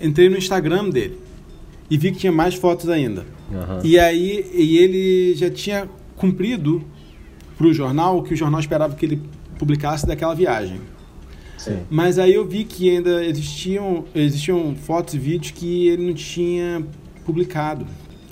entrei 0.00 0.28
no 0.28 0.36
Instagram 0.36 0.90
dele 0.90 1.18
e 1.90 1.96
vi 1.96 2.12
que 2.12 2.18
tinha 2.18 2.32
mais 2.32 2.54
fotos 2.54 2.88
ainda. 2.88 3.24
Uhum. 3.50 3.80
E 3.84 3.98
aí 3.98 4.50
e 4.52 4.78
ele 4.78 5.34
já 5.34 5.50
tinha 5.50 5.88
cumprido 6.16 6.82
para 7.56 7.66
o 7.66 7.72
jornal 7.72 8.18
o 8.18 8.22
que 8.22 8.34
o 8.34 8.36
jornal 8.36 8.60
esperava 8.60 8.94
que 8.94 9.04
ele 9.04 9.22
publicasse 9.58 10.06
daquela 10.06 10.34
viagem. 10.34 10.80
Mas 11.90 12.18
aí 12.18 12.34
eu 12.34 12.46
vi 12.46 12.64
que 12.64 12.90
ainda 12.90 13.24
existiam, 13.24 14.04
existiam 14.14 14.74
fotos 14.74 15.14
e 15.14 15.18
vídeos 15.18 15.52
que 15.52 15.88
ele 15.88 16.06
não 16.06 16.14
tinha 16.14 16.84
publicado. 17.24 17.86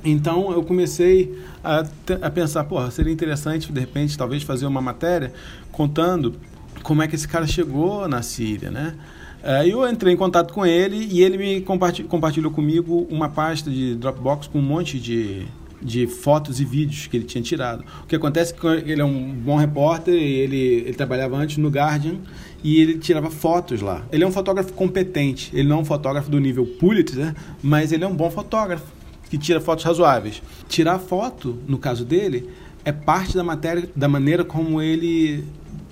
Então 0.04 0.52
eu 0.52 0.62
comecei 0.62 1.38
a, 1.62 1.84
a 2.22 2.30
pensar, 2.30 2.64
porra, 2.64 2.90
seria 2.90 3.12
interessante 3.12 3.72
de 3.72 3.80
repente 3.80 4.16
talvez 4.16 4.42
fazer 4.42 4.66
uma 4.66 4.80
matéria 4.80 5.32
contando 5.72 6.34
como 6.82 7.02
é 7.02 7.08
que 7.08 7.14
esse 7.14 7.26
cara 7.26 7.46
chegou 7.46 8.08
na 8.08 8.22
Síria, 8.22 8.70
né? 8.70 8.94
Aí 9.42 9.70
eu 9.70 9.88
entrei 9.88 10.14
em 10.14 10.16
contato 10.16 10.52
com 10.52 10.66
ele 10.66 11.08
e 11.10 11.22
ele 11.22 11.38
me 11.38 11.60
compartilhou, 11.60 12.10
compartilhou 12.10 12.50
comigo 12.50 13.06
uma 13.10 13.28
pasta 13.28 13.70
de 13.70 13.94
Dropbox 13.94 14.48
com 14.48 14.58
um 14.58 14.62
monte 14.62 14.98
de, 14.98 15.46
de 15.80 16.06
fotos 16.06 16.60
e 16.60 16.64
vídeos 16.64 17.06
que 17.06 17.16
ele 17.16 17.24
tinha 17.24 17.42
tirado. 17.42 17.84
O 18.02 18.06
que 18.06 18.16
acontece 18.16 18.52
é 18.52 18.56
que 18.56 18.90
ele 18.90 19.00
é 19.00 19.04
um 19.04 19.32
bom 19.32 19.56
repórter, 19.56 20.14
ele, 20.14 20.56
ele 20.56 20.94
trabalhava 20.94 21.36
antes 21.36 21.56
no 21.56 21.68
Guardian 21.68 22.16
e 22.62 22.80
ele 22.80 22.98
tirava 22.98 23.30
fotos 23.30 23.80
lá. 23.80 24.04
Ele 24.10 24.24
é 24.24 24.26
um 24.26 24.32
fotógrafo 24.32 24.72
competente, 24.72 25.50
ele 25.54 25.68
não 25.68 25.78
é 25.78 25.80
um 25.80 25.84
fotógrafo 25.84 26.30
do 26.30 26.38
nível 26.38 26.66
Pulitzer, 26.66 27.34
mas 27.62 27.92
ele 27.92 28.04
é 28.04 28.06
um 28.06 28.14
bom 28.14 28.30
fotógrafo 28.30 28.86
que 29.30 29.38
tira 29.38 29.60
fotos 29.60 29.84
razoáveis. 29.84 30.42
Tirar 30.68 30.98
foto, 30.98 31.58
no 31.66 31.78
caso 31.78 32.04
dele, 32.04 32.48
é 32.84 32.92
parte 32.92 33.36
da 33.36 33.44
matéria, 33.44 33.88
da 33.94 34.08
maneira 34.08 34.44
como 34.44 34.80
ele 34.80 35.44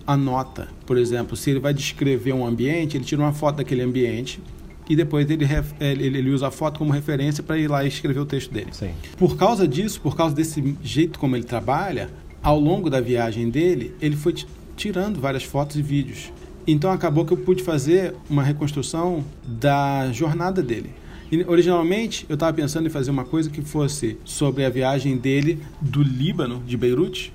anota. 0.06 0.68
Por 0.86 0.96
exemplo, 0.96 1.36
se 1.36 1.50
ele 1.50 1.60
vai 1.60 1.74
descrever 1.74 2.32
um 2.32 2.46
ambiente, 2.46 2.96
ele 2.96 3.04
tira 3.04 3.20
uma 3.20 3.32
foto 3.32 3.56
daquele 3.56 3.82
ambiente 3.82 4.40
e 4.88 4.94
depois 4.94 5.28
ele, 5.28 5.44
ele, 5.80 6.18
ele 6.18 6.30
usa 6.30 6.48
a 6.48 6.50
foto 6.50 6.78
como 6.78 6.92
referência 6.92 7.42
para 7.42 7.58
ir 7.58 7.68
lá 7.68 7.84
e 7.84 7.88
escrever 7.88 8.20
o 8.20 8.26
texto 8.26 8.52
dele. 8.52 8.68
Sim. 8.72 8.90
Por 9.16 9.36
causa 9.36 9.66
disso, 9.66 10.00
por 10.00 10.16
causa 10.16 10.34
desse 10.34 10.76
jeito 10.82 11.18
como 11.18 11.36
ele 11.36 11.44
trabalha, 11.44 12.08
ao 12.42 12.58
longo 12.60 12.88
da 12.88 13.00
viagem 13.00 13.50
dele, 13.50 13.94
ele 14.00 14.16
foi 14.16 14.34
tirando 14.76 15.20
várias 15.20 15.42
fotos 15.42 15.76
e 15.76 15.82
vídeos. 15.82 16.32
Então 16.66 16.90
acabou 16.90 17.24
que 17.24 17.32
eu 17.32 17.36
pude 17.36 17.62
fazer 17.62 18.14
uma 18.28 18.42
reconstrução 18.42 19.24
da 19.46 20.10
jornada 20.12 20.62
dele. 20.62 20.90
E, 21.30 21.44
originalmente 21.44 22.26
eu 22.28 22.34
estava 22.34 22.52
pensando 22.52 22.86
em 22.86 22.90
fazer 22.90 23.10
uma 23.10 23.24
coisa 23.24 23.50
que 23.50 23.62
fosse 23.62 24.18
sobre 24.24 24.64
a 24.64 24.70
viagem 24.70 25.16
dele 25.16 25.60
do 25.80 26.02
Líbano, 26.02 26.62
de 26.66 26.76
Beirute, 26.76 27.32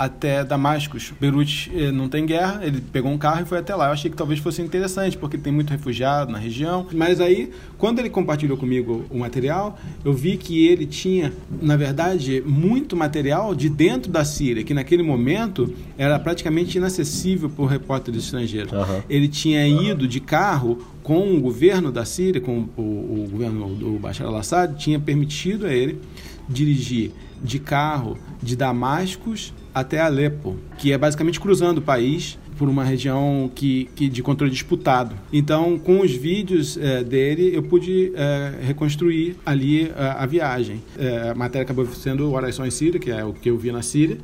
até 0.00 0.42
Damascus. 0.42 1.12
Beirute 1.20 1.70
eh, 1.74 1.92
não 1.92 2.08
tem 2.08 2.24
guerra, 2.24 2.62
ele 2.64 2.80
pegou 2.80 3.12
um 3.12 3.18
carro 3.18 3.42
e 3.42 3.44
foi 3.44 3.58
até 3.58 3.74
lá. 3.74 3.88
Eu 3.88 3.92
achei 3.92 4.10
que 4.10 4.16
talvez 4.16 4.40
fosse 4.40 4.62
interessante, 4.62 5.18
porque 5.18 5.36
tem 5.36 5.52
muito 5.52 5.68
refugiado 5.68 6.32
na 6.32 6.38
região. 6.38 6.86
Mas 6.94 7.20
aí, 7.20 7.50
quando 7.76 7.98
ele 7.98 8.08
compartilhou 8.08 8.56
comigo 8.56 9.04
o 9.10 9.18
material, 9.18 9.78
eu 10.02 10.14
vi 10.14 10.38
que 10.38 10.66
ele 10.66 10.86
tinha, 10.86 11.30
na 11.60 11.76
verdade, 11.76 12.42
muito 12.46 12.96
material 12.96 13.54
de 13.54 13.68
dentro 13.68 14.10
da 14.10 14.24
Síria, 14.24 14.64
que 14.64 14.72
naquele 14.72 15.02
momento 15.02 15.70
era 15.98 16.18
praticamente 16.18 16.78
inacessível 16.78 17.50
por 17.50 17.66
repórteres 17.66 18.24
estrangeiros. 18.24 18.72
Uhum. 18.72 19.02
Ele 19.06 19.28
tinha 19.28 19.68
ido 19.68 20.08
de 20.08 20.18
carro 20.18 20.78
com 21.02 21.36
o 21.36 21.40
governo 21.42 21.92
da 21.92 22.06
Síria, 22.06 22.40
com 22.40 22.66
o, 22.74 22.80
o 22.80 23.28
governo 23.30 23.74
do 23.74 23.98
Bashar 23.98 24.26
al-Assad, 24.26 24.78
tinha 24.78 24.98
permitido 24.98 25.66
a 25.66 25.74
ele 25.74 26.00
dirigir 26.48 27.12
de 27.42 27.58
carro 27.58 28.16
de 28.42 28.56
Damascus 28.56 29.52
até 29.74 30.00
Alepo, 30.00 30.56
que 30.78 30.92
é 30.92 30.98
basicamente 30.98 31.40
cruzando 31.40 31.78
o 31.78 31.82
país 31.82 32.38
por 32.60 32.68
uma 32.68 32.84
região 32.84 33.50
que, 33.54 33.88
que 33.96 34.06
de 34.06 34.22
controle 34.22 34.52
disputado. 34.52 35.16
Então, 35.32 35.78
com 35.78 36.00
os 36.00 36.12
vídeos 36.12 36.76
é, 36.76 37.02
dele, 37.02 37.56
eu 37.56 37.62
pude 37.62 38.12
é, 38.14 38.52
reconstruir 38.66 39.36
ali 39.46 39.90
a, 39.96 40.04
eh, 40.04 40.14
a 40.18 40.26
viagem. 40.26 40.82
É, 40.98 41.30
a 41.30 41.34
matéria 41.34 41.64
acabou 41.64 41.86
sendo 41.86 42.30
Orações 42.30 42.74
Síria, 42.74 43.00
que 43.00 43.10
é 43.10 43.24
o 43.24 43.32
que 43.32 43.48
eu 43.48 43.56
vi 43.56 43.72
na 43.72 43.80
Síria, 43.80 44.18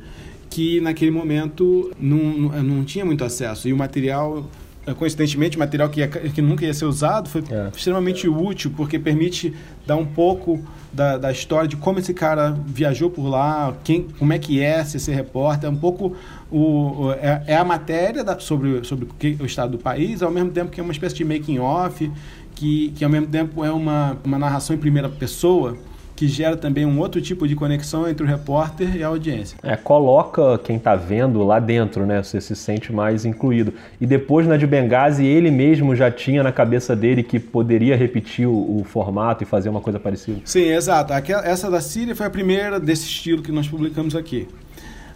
que 0.51 0.79
naquele 0.81 1.09
momento 1.09 1.91
não, 1.99 2.37
não, 2.37 2.63
não 2.63 2.83
tinha 2.83 3.03
muito 3.03 3.23
acesso. 3.23 3.67
E 3.67 3.73
o 3.73 3.77
material 3.77 4.47
coincidentemente, 4.93 5.57
material 5.57 5.89
que, 5.89 5.99
ia, 5.99 6.07
que 6.07 6.41
nunca 6.41 6.65
ia 6.65 6.73
ser 6.73 6.85
usado, 6.85 7.29
foi 7.29 7.43
é. 7.49 7.69
extremamente 7.75 8.27
útil, 8.27 8.71
porque 8.75 8.97
permite 8.97 9.53
dar 9.85 9.95
um 9.95 10.05
pouco 10.05 10.61
da, 10.91 11.17
da 11.17 11.31
história 11.31 11.67
de 11.67 11.75
como 11.75 11.99
esse 11.99 12.13
cara 12.13 12.57
viajou 12.65 13.09
por 13.09 13.27
lá, 13.27 13.75
quem, 13.83 14.03
como 14.17 14.33
é 14.33 14.39
que 14.39 14.61
é 14.61 14.83
ser, 14.83 14.99
ser 14.99 15.13
repórter, 15.13 15.69
é 15.69 15.71
um 15.71 15.75
pouco 15.75 16.15
o, 16.51 17.11
é, 17.21 17.43
é, 17.47 17.57
a 17.57 17.63
matéria 17.63 18.23
da, 18.23 18.39
sobre, 18.39 18.83
sobre 18.83 19.05
o, 19.05 19.07
que, 19.07 19.37
o 19.39 19.45
estado 19.45 19.71
do 19.71 19.77
país, 19.77 20.21
ao 20.21 20.31
mesmo 20.31 20.51
tempo 20.51 20.71
que 20.71 20.79
é 20.79 20.83
uma 20.83 20.93
espécie 20.93 21.15
de 21.15 21.23
making 21.25 21.59
off, 21.59 22.09
que, 22.55 22.89
que 22.95 23.03
ao 23.03 23.09
mesmo 23.09 23.27
tempo 23.27 23.63
é 23.63 23.71
uma, 23.71 24.17
uma 24.23 24.39
narração 24.39 24.75
em 24.75 24.79
primeira 24.79 25.09
pessoa, 25.09 25.77
que 26.17 26.27
gera 26.27 26.57
também 26.57 26.83
um 26.83 26.99
outro 26.99 27.21
tipo 27.21 27.47
de 27.47 27.55
conexão 27.55 28.09
entre 28.09 28.25
o 28.25 28.27
repórter 28.27 28.95
e 28.95 29.03
a 29.03 29.07
audiência. 29.07 29.55
É, 29.61 29.75
coloca 29.75 30.57
quem 30.57 30.77
está 30.77 30.95
vendo 30.95 31.43
lá 31.43 31.59
dentro, 31.59 32.07
né? 32.07 32.23
Você 32.23 32.41
se 32.41 32.55
sente 32.55 32.91
mais 32.91 33.23
incluído. 33.23 33.71
E 34.01 34.05
depois 34.07 34.47
na 34.47 34.57
de 34.57 34.65
Benghazi, 34.65 35.23
ele 35.23 35.51
mesmo 35.51 35.95
já 35.95 36.09
tinha 36.09 36.41
na 36.41 36.51
cabeça 36.51 36.95
dele 36.95 37.21
que 37.21 37.39
poderia 37.39 37.95
repetir 37.95 38.47
o, 38.47 38.79
o 38.79 38.83
formato 38.83 39.43
e 39.43 39.45
fazer 39.45 39.69
uma 39.69 39.79
coisa 39.79 39.99
parecida. 39.99 40.41
Sim, 40.43 40.71
exato. 40.71 41.13
Aquela, 41.13 41.45
essa 41.45 41.69
da 41.69 41.79
Síria 41.79 42.15
foi 42.15 42.25
a 42.25 42.31
primeira 42.31 42.79
desse 42.79 43.05
estilo 43.05 43.43
que 43.43 43.51
nós 43.51 43.67
publicamos 43.67 44.15
aqui. 44.15 44.47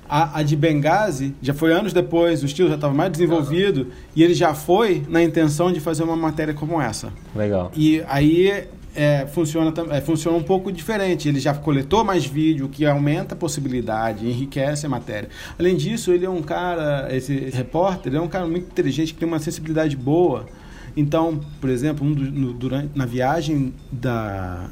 A, 0.07 0.39
a, 0.39 0.43
de 0.43 0.55
Benghazi 0.55 1.33
já 1.41 1.53
foi 1.53 1.73
anos 1.73 1.93
depois, 1.93 2.43
o 2.43 2.45
estilo 2.45 2.69
já 2.69 2.75
estava 2.75 2.93
mais 2.93 3.11
desenvolvido 3.11 3.87
e 4.15 4.21
ele 4.21 4.35
já 4.35 4.53
foi 4.53 5.03
na 5.09 5.23
intenção 5.23 5.71
de 5.71 5.79
fazer 5.79 6.03
uma 6.03 6.17
matéria 6.17 6.53
como 6.53 6.79
essa. 6.79 7.11
Legal. 7.35 7.71
E 7.75 8.03
aí 8.07 8.67
é, 8.95 9.25
funciona, 9.27 9.73
é, 9.91 10.01
funciona 10.01 10.37
um 10.37 10.43
pouco 10.43 10.71
diferente. 10.71 11.27
Ele 11.27 11.39
já 11.39 11.53
coletou 11.53 12.03
mais 12.03 12.25
vídeo, 12.25 12.69
que 12.69 12.85
aumenta 12.85 13.33
a 13.33 13.37
possibilidade, 13.37 14.27
enriquece 14.27 14.85
a 14.85 14.89
matéria. 14.89 15.29
Além 15.57 15.75
disso, 15.75 16.11
ele 16.11 16.25
é 16.25 16.29
um 16.29 16.41
cara, 16.41 17.07
esse 17.15 17.33
repórter, 17.49 18.11
ele 18.11 18.17
é 18.17 18.21
um 18.21 18.27
cara 18.27 18.45
muito 18.45 18.67
inteligente, 18.67 19.13
que 19.13 19.19
tem 19.19 19.27
uma 19.27 19.39
sensibilidade 19.39 19.95
boa. 19.95 20.45
Então, 20.95 21.39
por 21.59 21.69
exemplo, 21.69 22.05
um 22.05 22.13
do, 22.13 22.23
no, 22.23 22.53
durante, 22.53 22.89
na 22.95 23.05
viagem 23.05 23.73
da, 23.91 24.69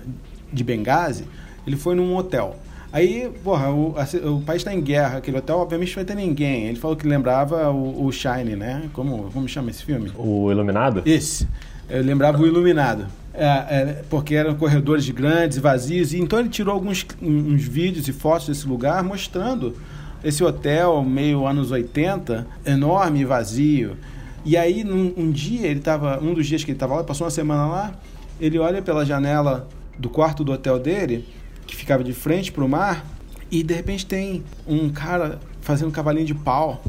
de 0.52 0.64
Benghazi, 0.64 1.24
ele 1.66 1.78
foi 1.78 1.96
num 1.96 2.16
hotel. 2.16 2.58
Aí, 2.92 3.32
porra, 3.44 3.70
o, 3.70 3.96
a, 3.98 4.28
o 4.28 4.42
país 4.42 4.62
está 4.62 4.74
em 4.74 4.82
guerra, 4.82 5.20
aquele 5.20 5.38
hotel 5.38 5.60
obviamente 5.60 5.90
não 5.90 5.96
vai 5.96 6.06
ter 6.06 6.16
ninguém. 6.16 6.66
Ele 6.66 6.80
falou 6.80 6.98
que 6.98 7.08
lembrava 7.08 7.70
o, 7.70 8.06
o 8.06 8.12
Shine, 8.12 8.56
né? 8.56 8.90
Como, 8.94 9.30
como 9.32 9.48
chama 9.48 9.70
esse 9.70 9.84
filme? 9.84 10.12
O 10.18 10.52
Iluminado? 10.52 11.04
Esse. 11.06 11.48
Eu 11.88 12.04
lembrava 12.04 12.42
o 12.42 12.48
Iluminado. 12.48 13.06
É, 13.42 13.46
é, 13.46 14.04
porque 14.10 14.36
eram 14.36 14.54
corredores 14.56 15.10
grandes 15.10 15.58
e 15.58 15.62
vazios. 15.62 16.12
E 16.12 16.20
então 16.20 16.40
ele 16.40 16.50
tirou 16.50 16.74
alguns 16.74 17.06
uns 17.22 17.64
vídeos 17.64 18.06
e 18.10 18.12
fotos 18.12 18.48
desse 18.48 18.68
lugar 18.68 19.02
mostrando 19.02 19.78
esse 20.22 20.44
hotel 20.44 21.02
meio 21.04 21.48
anos 21.48 21.72
80, 21.72 22.46
enorme 22.66 23.22
e 23.22 23.26
vazio. 23.26 23.96
E 24.44 24.58
aí, 24.58 24.84
num, 24.84 25.14
um 25.16 25.32
dia, 25.32 25.68
ele 25.68 25.80
estava, 25.80 26.20
um 26.22 26.34
dos 26.34 26.48
dias 26.48 26.66
que 26.66 26.72
ele 26.72 26.76
estava 26.76 26.96
lá, 26.96 27.04
passou 27.04 27.26
uma 27.26 27.32
semana 27.32 27.66
lá, 27.66 27.94
ele 28.42 28.60
olha 28.60 28.82
pela 28.82 29.06
janela 29.06 29.70
do 29.98 30.10
quarto 30.10 30.44
do 30.44 30.52
hotel 30.52 30.78
dele, 30.78 31.26
que 31.66 31.76
ficava 31.76 32.04
de 32.04 32.12
frente 32.14 32.52
para 32.52 32.64
o 32.64 32.68
mar, 32.68 33.06
e 33.50 33.64
de 33.64 33.74
repente 33.74 34.06
tem 34.06 34.44
um 34.68 34.90
cara 34.90 35.40
fazendo 35.62 35.88
um 35.88 35.92
cavalinho 35.92 36.26
de 36.26 36.36
pau. 36.36 36.84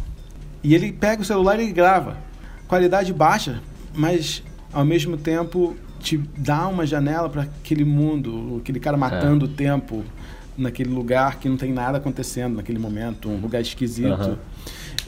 E 0.64 0.74
ele 0.74 0.92
pega 0.92 1.22
o 1.22 1.24
celular 1.24 1.60
e 1.60 1.72
grava. 1.72 2.16
Qualidade 2.66 3.12
baixa, 3.12 3.62
mas 3.94 4.42
ao 4.72 4.84
mesmo 4.84 5.16
tempo 5.16 5.76
te 6.00 6.18
dá 6.36 6.66
uma 6.66 6.86
janela 6.86 7.28
para 7.28 7.42
aquele 7.42 7.84
mundo, 7.84 8.58
aquele 8.60 8.80
cara 8.80 8.96
matando 8.96 9.44
é. 9.44 9.48
o 9.48 9.52
tempo 9.52 10.04
naquele 10.56 10.90
lugar 10.90 11.38
que 11.38 11.48
não 11.48 11.56
tem 11.56 11.72
nada 11.72 11.98
acontecendo 11.98 12.56
naquele 12.56 12.78
momento, 12.78 13.28
um 13.28 13.38
lugar 13.38 13.60
esquisito. 13.60 14.08
Uhum. 14.08 14.36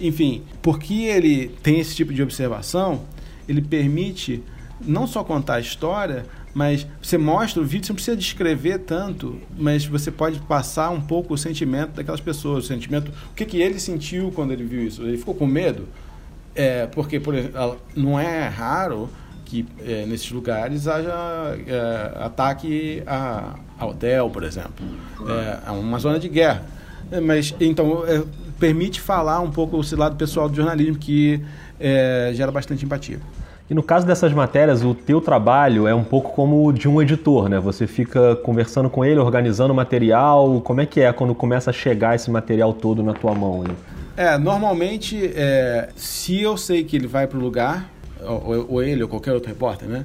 Enfim, 0.00 0.42
porque 0.61 0.94
ele 0.94 1.48
tem 1.62 1.81
esse 1.81 1.94
tipo 1.94 2.12
de 2.12 2.22
observação, 2.22 3.02
ele 3.48 3.61
permite 3.61 4.42
não 4.81 5.07
só 5.07 5.22
contar 5.22 5.55
a 5.55 5.61
história, 5.61 6.24
mas 6.55 6.87
você 7.00 7.16
mostra 7.16 7.62
o 7.62 7.64
vídeo, 7.64 7.87
você 7.87 7.92
não 7.92 7.96
precisa 7.96 8.16
descrever 8.16 8.78
tanto, 8.81 9.40
mas 9.57 9.85
você 9.85 10.11
pode 10.11 10.38
passar 10.40 10.90
um 10.90 11.00
pouco 11.00 11.35
o 11.35 11.38
sentimento 11.38 11.92
daquelas 11.92 12.20
pessoas, 12.20 12.64
o 12.64 12.66
sentimento, 12.66 13.11
o 13.31 13.35
que, 13.35 13.44
que 13.44 13.59
ele 13.59 13.78
sentiu 13.78 14.31
quando 14.33 14.52
ele 14.52 14.64
viu 14.64 14.87
isso? 14.87 15.02
Ele 15.02 15.16
ficou 15.16 15.35
com 15.35 15.46
medo? 15.46 15.88
É, 16.55 16.87
porque 16.87 17.18
por 17.18 17.35
não 17.96 18.20
é 18.20 18.46
raro 18.48 19.09
que 19.52 19.66
é, 19.86 20.06
nesses 20.06 20.30
lugares 20.30 20.88
haja 20.88 21.12
é, 21.66 22.24
ataque 22.24 23.02
a, 23.06 23.56
a, 23.78 23.86
hotel, 23.86 24.30
por 24.30 24.44
exemplo. 24.44 24.86
É, 25.66 25.70
uma 25.70 25.98
zona 25.98 26.18
de 26.18 26.26
guerra. 26.26 26.64
É, 27.10 27.20
mas, 27.20 27.54
então, 27.60 28.02
é, 28.06 28.22
permite 28.58 28.98
falar 28.98 29.40
um 29.40 29.50
pouco 29.50 29.78
esse 29.78 29.94
lado 29.94 30.16
pessoal 30.16 30.48
do 30.48 30.56
jornalismo 30.56 30.96
que 30.96 31.38
é, 31.78 32.32
gera 32.34 32.50
bastante 32.50 32.82
empatia. 32.86 33.18
E 33.68 33.74
no 33.74 33.82
caso 33.82 34.06
dessas 34.06 34.32
matérias, 34.32 34.82
o 34.82 34.94
teu 34.94 35.20
trabalho 35.20 35.86
é 35.86 35.94
um 35.94 36.04
pouco 36.04 36.32
como 36.32 36.66
o 36.66 36.72
de 36.72 36.88
um 36.88 37.00
editor, 37.02 37.50
né? 37.50 37.60
Você 37.60 37.86
fica 37.86 38.34
conversando 38.36 38.88
com 38.88 39.04
ele, 39.04 39.20
organizando 39.20 39.72
o 39.74 39.76
material. 39.76 40.62
Como 40.62 40.80
é 40.80 40.86
que 40.86 41.00
é 41.00 41.12
quando 41.12 41.34
começa 41.34 41.68
a 41.68 41.72
chegar 41.74 42.14
esse 42.14 42.30
material 42.30 42.72
todo 42.72 43.02
na 43.02 43.12
tua 43.12 43.34
mão? 43.34 43.64
Hein? 43.66 43.76
É, 44.16 44.38
normalmente, 44.38 45.30
é, 45.34 45.90
se 45.94 46.40
eu 46.40 46.56
sei 46.56 46.84
que 46.84 46.96
ele 46.96 47.06
vai 47.06 47.26
para 47.26 47.38
o 47.38 47.40
lugar, 47.40 47.91
ou, 48.26 48.66
ou, 48.68 48.82
ele 48.82 49.02
ou 49.02 49.08
qualquer 49.08 49.32
outro 49.32 49.48
repórter, 49.48 49.88
né? 49.88 50.04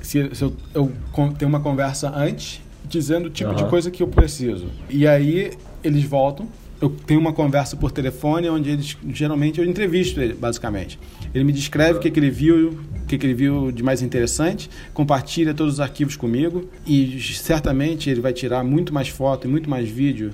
Se, 0.00 0.34
se 0.34 0.42
eu, 0.42 0.54
eu 0.74 0.92
tenho 1.38 1.48
uma 1.48 1.60
conversa 1.60 2.10
antes, 2.14 2.60
dizendo 2.84 3.26
o 3.26 3.30
tipo 3.30 3.50
uhum. 3.50 3.56
de 3.56 3.64
coisa 3.66 3.90
que 3.90 4.02
eu 4.02 4.08
preciso. 4.08 4.66
E 4.88 5.06
aí 5.06 5.52
eles 5.82 6.04
voltam 6.04 6.48
eu 6.80 6.88
tenho 6.88 7.20
uma 7.20 7.32
conversa 7.32 7.76
por 7.76 7.90
telefone 7.90 8.48
onde 8.48 8.70
ele, 8.70 8.86
geralmente 9.08 9.60
eu 9.60 9.64
entrevisto 9.64 10.20
ele, 10.20 10.34
basicamente. 10.34 10.98
Ele 11.34 11.44
me 11.44 11.52
descreve 11.52 11.98
o 11.98 12.00
que, 12.00 12.10
que 12.10 12.20
ele 12.20 12.30
viu, 12.30 12.78
o 13.02 13.06
que, 13.06 13.18
que 13.18 13.26
ele 13.26 13.34
viu 13.34 13.72
de 13.72 13.82
mais 13.82 14.00
interessante, 14.00 14.70
compartilha 14.94 15.52
todos 15.52 15.74
os 15.74 15.80
arquivos 15.80 16.16
comigo 16.16 16.68
e 16.86 17.20
certamente 17.20 18.08
ele 18.08 18.20
vai 18.20 18.32
tirar 18.32 18.62
muito 18.62 18.94
mais 18.94 19.08
foto 19.08 19.46
e 19.46 19.50
muito 19.50 19.68
mais 19.68 19.88
vídeo 19.88 20.32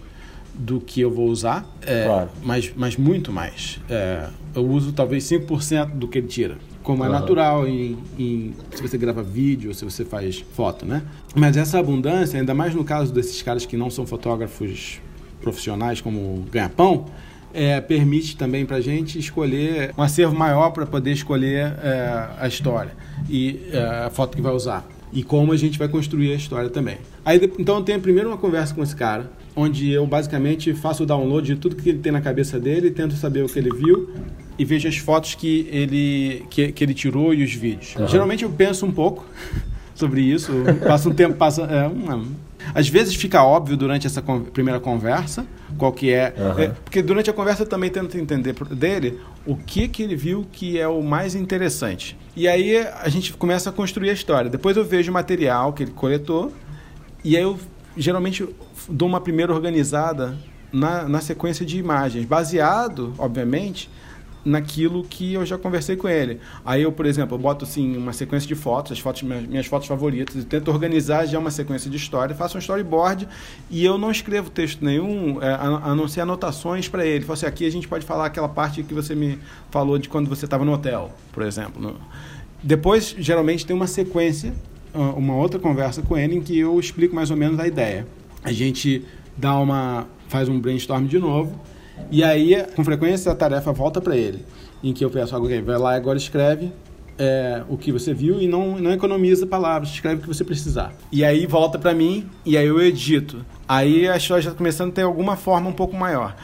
do 0.55 0.81
que 0.81 1.01
eu 1.01 1.11
vou 1.11 1.29
usar, 1.29 1.69
é, 1.85 2.05
claro. 2.05 2.31
mas, 2.43 2.73
mas 2.77 2.97
muito 2.97 3.33
mais. 3.33 3.81
É, 3.89 4.29
eu 4.55 4.65
uso 4.65 4.93
talvez 4.93 5.25
5% 5.25 5.87
do 5.95 6.07
que 6.07 6.19
ele 6.19 6.29
tira 6.29 6.59
como 6.85 7.03
é 7.03 7.07
uhum. 7.07 7.13
natural 7.15 7.67
em, 7.67 7.97
em, 8.19 8.55
se 8.73 8.83
você 8.83 8.97
grava 8.99 9.23
vídeo 9.23 9.71
ou 9.71 9.75
se 9.75 9.85
você 9.85 10.05
faz 10.05 10.45
foto, 10.53 10.85
né? 10.85 11.03
Mas 11.35 11.57
essa 11.57 11.79
abundância, 11.79 12.39
ainda 12.39 12.55
mais 12.55 12.75
no 12.75 12.85
caso 12.85 13.13
desses 13.13 13.43
caras 13.43 13.65
que 13.65 13.77
não 13.77 13.91
são 13.91 14.07
fotógrafos 14.07 15.01
profissionais 15.41 16.03
como 16.03 16.45
ganha-pão, 16.53 17.07
é, 17.55 17.81
permite 17.81 18.37
também 18.37 18.67
para 18.67 18.77
a 18.77 18.81
gente 18.81 19.19
escolher 19.19 19.95
um 19.97 20.03
acervo 20.03 20.37
maior 20.37 20.71
para 20.71 20.85
poder 20.85 21.13
escolher 21.13 21.73
é, 21.83 22.29
a 22.39 22.47
história 22.47 22.93
e 23.31 23.63
é, 23.73 23.79
a 24.07 24.11
foto 24.11 24.37
que 24.37 24.43
vai 24.43 24.53
usar 24.53 24.87
e 25.11 25.23
como 25.23 25.53
a 25.53 25.57
gente 25.57 25.79
vai 25.79 25.89
construir 25.89 26.33
a 26.33 26.35
história 26.35 26.69
também. 26.69 26.99
Aí, 27.25 27.41
então 27.59 27.77
eu 27.77 27.83
tenho 27.83 28.01
primeiro 28.01 28.29
uma 28.29 28.37
conversa 28.37 28.75
com 28.75 28.83
esse 28.83 28.97
cara, 28.97 29.31
onde 29.55 29.91
eu 29.91 30.05
basicamente 30.07 30.75
faço 30.75 31.05
o 31.05 31.07
download 31.07 31.55
de 31.55 31.59
tudo 31.59 31.77
que 31.77 31.89
ele 31.89 32.01
tem 32.01 32.11
na 32.13 32.21
cabeça 32.21 32.59
dele, 32.59 32.91
tento 32.91 33.15
saber 33.15 33.43
o 33.45 33.49
que 33.49 33.59
ele 33.59 33.71
viu 33.71 34.11
e 34.59 34.65
vejo 34.65 34.89
as 34.89 34.97
fotos 34.97 35.35
que 35.35 35.69
ele, 35.71 36.45
que, 36.51 36.73
que 36.73 36.85
ele 36.85 36.95
tirou 36.95 37.35
e 37.35 37.43
os 37.43 37.53
vídeos. 37.53 37.95
Uhum. 37.97 38.09
Geralmente 38.09 38.45
eu 38.45 38.51
penso 38.51 38.87
um 38.87 38.93
pouco 38.93 39.27
sobre 39.95 40.21
isso, 40.21 40.53
passo 40.87 41.11
um 41.11 41.15
tempo, 41.15 41.37
passa, 41.37 41.63
é, 41.63 41.91
às 42.75 42.89
vezes 42.89 43.15
fica 43.15 43.43
óbvio 43.45 43.77
durante 43.77 44.07
essa 44.07 44.23
con 44.23 44.41
primeira 44.41 44.81
conversa 44.81 45.47
qual 45.77 45.93
que 45.93 46.13
é, 46.13 46.35
uhum. 46.37 46.59
é, 46.59 46.69
porque 46.69 47.03
durante 47.03 47.29
a 47.29 47.33
conversa 47.33 47.63
eu 47.63 47.67
também 47.67 47.91
tento 47.91 48.17
entender 48.17 48.55
dele 48.71 49.21
o 49.45 49.57
que 49.57 49.89
que 49.89 50.03
ele 50.03 50.17
viu 50.17 50.47
que 50.53 50.79
é 50.79 50.87
o 50.87 51.03
mais 51.03 51.35
interessante. 51.35 52.17
E 52.37 52.49
aí 52.49 52.77
a 52.77 53.09
gente 53.09 53.33
começa 53.33 53.71
a 53.71 53.73
construir 53.73 54.11
a 54.11 54.13
história. 54.13 54.49
Depois 54.49 54.77
eu 54.77 54.85
vejo 54.85 55.11
o 55.11 55.15
material 55.15 55.73
que 55.73 55.83
ele 55.83 55.93
coletou 55.93 56.53
e 57.25 57.37
aí 57.37 57.43
eu 57.43 57.59
geralmente 57.97 58.49
dou 58.89 59.09
uma 59.09 59.21
primeira 59.21 59.53
organizada 59.53 60.37
na, 60.73 61.09
na 61.09 61.21
sequência 61.21 61.65
de 61.65 61.79
imagens, 61.79 62.25
baseado, 62.25 63.15
obviamente, 63.19 63.89
naquilo 64.45 65.03
que 65.05 65.35
eu 65.35 65.47
já 65.47 65.57
conversei 65.57 65.97
com 65.97 66.09
ele. 66.09 66.39
Aí 66.65 66.83
eu, 66.83 66.93
por 66.93 67.07
exemplo, 67.07 67.37
eu 67.37 67.41
boto 67.41 67.65
assim 67.65 67.97
uma 67.97 68.13
sequência 68.13 68.47
de 68.47 68.55
fotos, 68.55 68.93
as 68.93 68.99
fotos 68.99 69.23
minhas, 69.23 69.47
minhas 69.47 69.67
fotos 69.67 69.89
favoritas, 69.89 70.37
e 70.37 70.45
tento 70.45 70.71
organizar 70.71 71.27
já 71.27 71.39
uma 71.39 71.51
sequência 71.51 71.91
de 71.91 71.97
história, 71.97 72.35
faço 72.35 72.57
um 72.57 72.61
storyboard 72.61 73.27
e 73.71 73.85
eu 73.85 73.97
não 73.97 74.11
escrevo 74.11 74.51
texto 74.51 74.85
nenhum, 74.85 75.43
é, 75.43 75.49
a, 75.49 75.91
a, 75.91 75.95
não 75.95 76.07
ser 76.07 76.21
anotações 76.21 76.89
para 76.89 77.07
ele. 77.07 77.25
Falo 77.25 77.35
assim, 77.35 77.47
aqui 77.47 77.67
a 77.67 77.71
gente 77.71 77.89
pode 77.89 78.05
falar 78.05 78.27
aquela 78.27 78.49
parte 78.49 78.83
que 78.83 78.93
você 78.93 79.15
me 79.15 79.39
falou 79.71 79.99
de 79.99 80.09
quando 80.09 80.29
você 80.29 80.45
estava 80.45 80.65
no 80.65 80.73
hotel, 80.73 81.11
por 81.33 81.43
exemplo. 81.43 81.81
No... 81.81 81.97
Depois, 82.63 83.15
geralmente, 83.19 83.65
tem 83.65 83.75
uma 83.75 83.87
sequência, 83.87 84.53
uma 84.95 85.37
outra 85.37 85.59
conversa 85.59 86.03
com 86.03 86.17
ele 86.17 86.37
em 86.37 86.41
que 86.41 86.59
eu 86.59 86.79
explico 86.79 87.15
mais 87.15 87.31
ou 87.31 87.37
menos 87.37 87.59
a 87.59 87.67
ideia. 87.67 88.07
A 88.43 88.53
gente 88.53 89.05
dá 89.37 89.59
uma 89.59 90.07
faz 90.29 90.49
um 90.49 90.59
brainstorm 90.59 91.07
de 91.07 91.19
novo 91.19 91.61
e 92.11 92.23
aí, 92.23 92.65
com 92.75 92.85
frequência, 92.85 93.31
a 93.31 93.35
tarefa 93.35 93.73
volta 93.73 94.01
para 94.01 94.17
ele, 94.17 94.45
em 94.83 94.93
que 94.93 95.05
eu 95.05 95.11
peço, 95.11 95.37
ok, 95.37 95.63
vai 95.63 95.79
lá 95.79 95.95
agora 95.95 96.19
escreve 96.19 96.73
é, 97.19 97.63
o 97.69 97.77
que 97.77 97.93
você 97.93 98.13
viu 98.13 98.41
e 98.41 98.49
não, 98.49 98.79
não 98.79 98.93
economiza 98.93 99.47
palavras, 99.47 99.91
escreve 99.91 100.17
o 100.17 100.21
que 100.23 100.29
você 100.29 100.45
precisar. 100.45 100.93
E 101.11 101.25
aí 101.25 101.47
volta 101.47 101.79
para 101.79 101.95
mim 101.95 102.29
e 102.45 102.57
aí 102.57 102.67
eu 102.67 102.81
edito. 102.81 103.45
Aí 103.69 104.09
a 104.09 104.17
história 104.17 104.43
já 104.43 104.51
está 104.51 104.59
começando 104.59 104.91
a 104.91 104.93
ter 104.93 105.03
alguma 105.03 105.37
forma 105.37 105.69
um 105.69 105.73
pouco 105.73 105.97
maior. 105.97 106.37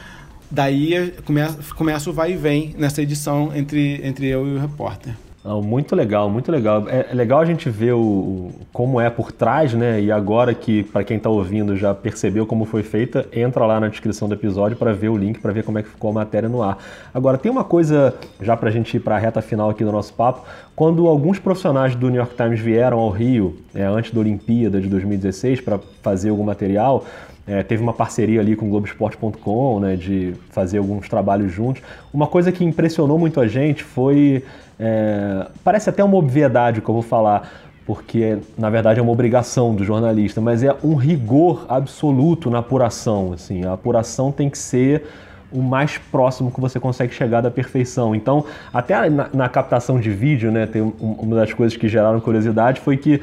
Daí 0.49 1.13
começa, 1.25 1.57
começa 1.75 2.09
o 2.09 2.13
vai 2.13 2.33
e 2.33 2.35
vem 2.35 2.75
nessa 2.77 3.01
edição 3.01 3.51
entre, 3.55 4.05
entre 4.05 4.27
eu 4.27 4.47
e 4.47 4.55
o 4.55 4.59
repórter. 4.59 5.15
Muito 5.43 5.95
legal, 5.95 6.29
muito 6.29 6.51
legal. 6.51 6.87
É, 6.87 7.07
é 7.09 7.13
legal 7.15 7.39
a 7.39 7.45
gente 7.45 7.67
ver 7.67 7.93
o, 7.93 7.99
o, 7.99 8.51
como 8.71 9.01
é 9.01 9.09
por 9.09 9.31
trás, 9.31 9.73
né? 9.73 9.99
E 9.99 10.11
agora 10.11 10.53
que, 10.53 10.83
para 10.83 11.03
quem 11.03 11.17
está 11.17 11.31
ouvindo, 11.31 11.75
já 11.75 11.95
percebeu 11.95 12.45
como 12.45 12.63
foi 12.63 12.83
feita, 12.83 13.27
entra 13.33 13.65
lá 13.65 13.79
na 13.79 13.87
descrição 13.87 14.27
do 14.27 14.35
episódio 14.35 14.77
para 14.77 14.93
ver 14.93 15.09
o 15.09 15.17
link, 15.17 15.39
para 15.39 15.51
ver 15.51 15.63
como 15.63 15.79
é 15.79 15.83
que 15.83 15.89
ficou 15.89 16.11
a 16.11 16.13
matéria 16.13 16.47
no 16.47 16.61
ar. 16.61 16.77
Agora, 17.11 17.39
tem 17.39 17.51
uma 17.51 17.63
coisa, 17.63 18.13
já 18.39 18.55
para 18.55 18.69
a 18.69 18.71
gente 18.71 18.95
ir 18.95 18.99
para 18.99 19.15
a 19.15 19.17
reta 19.17 19.41
final 19.41 19.71
aqui 19.71 19.83
do 19.83 19.91
nosso 19.91 20.13
papo, 20.13 20.45
quando 20.81 21.07
alguns 21.07 21.37
profissionais 21.37 21.93
do 21.93 22.09
New 22.09 22.17
York 22.17 22.35
Times 22.35 22.59
vieram 22.59 22.97
ao 22.97 23.11
Rio, 23.11 23.55
é, 23.71 23.83
antes 23.83 24.11
da 24.11 24.19
Olimpíada 24.19 24.81
de 24.81 24.89
2016, 24.89 25.61
para 25.61 25.79
fazer 26.01 26.31
algum 26.31 26.43
material, 26.43 27.05
é, 27.45 27.61
teve 27.61 27.83
uma 27.83 27.93
parceria 27.93 28.39
ali 28.39 28.55
com 28.55 28.65
o 28.65 28.69
Globoesporte.com, 28.69 29.79
né, 29.79 29.95
de 29.95 30.33
fazer 30.49 30.79
alguns 30.79 31.07
trabalhos 31.07 31.51
juntos. 31.51 31.83
Uma 32.11 32.25
coisa 32.25 32.51
que 32.51 32.65
impressionou 32.65 33.19
muito 33.19 33.39
a 33.39 33.47
gente 33.47 33.83
foi 33.83 34.43
é, 34.79 35.45
parece 35.63 35.87
até 35.87 36.03
uma 36.03 36.17
obviedade 36.17 36.81
que 36.81 36.89
eu 36.89 36.95
vou 36.95 37.03
falar, 37.03 37.47
porque 37.85 38.39
na 38.57 38.71
verdade 38.71 38.99
é 38.99 39.03
uma 39.03 39.11
obrigação 39.11 39.75
do 39.75 39.83
jornalista, 39.83 40.41
mas 40.41 40.63
é 40.63 40.75
um 40.83 40.95
rigor 40.95 41.63
absoluto 41.69 42.49
na 42.49 42.57
apuração. 42.57 43.33
Assim, 43.33 43.63
a 43.65 43.73
apuração 43.73 44.31
tem 44.31 44.49
que 44.49 44.57
ser 44.57 45.03
o 45.51 45.61
mais 45.61 45.97
próximo 45.97 46.51
que 46.51 46.59
você 46.59 46.79
consegue 46.79 47.13
chegar 47.13 47.41
da 47.41 47.51
perfeição. 47.51 48.15
Então, 48.15 48.45
até 48.73 49.09
na, 49.09 49.29
na 49.33 49.49
captação 49.49 49.99
de 49.99 50.09
vídeo, 50.09 50.51
né, 50.51 50.65
tem 50.65 50.81
um, 50.81 50.93
uma 50.99 51.35
das 51.35 51.53
coisas 51.53 51.77
que 51.77 51.87
geraram 51.87 52.19
curiosidade 52.19 52.79
foi 52.79 52.97
que 52.97 53.21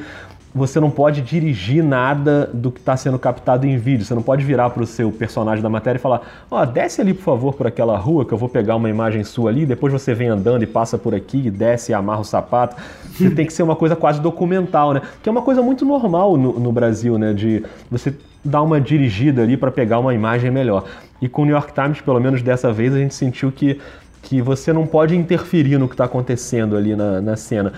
você 0.53 0.79
não 0.79 0.89
pode 0.89 1.21
dirigir 1.21 1.83
nada 1.83 2.49
do 2.53 2.71
que 2.71 2.79
está 2.79 2.97
sendo 2.97 3.19
captado 3.19 3.67
em 3.67 3.77
vídeo. 3.77 4.05
Você 4.05 4.15
não 4.15 4.21
pode 4.21 4.43
virar 4.43 4.69
para 4.71 4.81
o 4.81 4.85
seu 4.85 5.11
personagem 5.11 5.61
da 5.61 5.69
matéria 5.69 5.99
e 5.99 6.01
falar: 6.01 6.21
Ó, 6.49 6.61
oh, 6.61 6.65
desce 6.65 7.01
ali 7.01 7.13
por 7.13 7.23
favor 7.23 7.53
por 7.53 7.67
aquela 7.67 7.97
rua 7.97 8.25
que 8.25 8.33
eu 8.33 8.37
vou 8.37 8.49
pegar 8.49 8.75
uma 8.75 8.89
imagem 8.89 9.23
sua 9.23 9.51
ali. 9.51 9.65
Depois 9.65 9.93
você 9.93 10.13
vem 10.13 10.27
andando 10.27 10.63
e 10.63 10.67
passa 10.67 10.97
por 10.97 11.13
aqui, 11.13 11.47
e 11.47 11.51
desce 11.51 11.91
e 11.91 11.95
amarra 11.95 12.21
o 12.21 12.25
sapato. 12.25 12.75
Você 13.11 13.29
tem 13.29 13.45
que 13.45 13.53
ser 13.53 13.63
uma 13.63 13.75
coisa 13.75 13.95
quase 13.95 14.19
documental, 14.19 14.93
né? 14.93 15.01
Que 15.21 15.29
é 15.29 15.31
uma 15.31 15.41
coisa 15.41 15.61
muito 15.61 15.85
normal 15.85 16.35
no, 16.35 16.59
no 16.59 16.71
Brasil, 16.71 17.17
né? 17.17 17.31
De 17.33 17.63
você 17.91 18.13
dar 18.43 18.61
uma 18.61 18.79
dirigida 18.79 19.41
ali 19.41 19.57
para 19.57 19.71
pegar 19.71 19.99
uma 19.99 20.13
imagem 20.13 20.51
melhor. 20.51 20.85
E 21.21 21.27
com 21.27 21.41
o 21.41 21.45
New 21.45 21.53
York 21.53 21.73
Times, 21.73 22.01
pelo 22.01 22.19
menos 22.19 22.41
dessa 22.41 22.71
vez, 22.71 22.93
a 22.93 22.97
gente 22.97 23.13
sentiu 23.13 23.51
que, 23.51 23.79
que 24.21 24.41
você 24.41 24.71
não 24.71 24.87
pode 24.87 25.15
interferir 25.15 25.77
no 25.77 25.87
que 25.87 25.93
está 25.93 26.05
acontecendo 26.05 26.77
ali 26.77 26.95
na, 26.95 27.21
na 27.21 27.35
cena. 27.35 27.73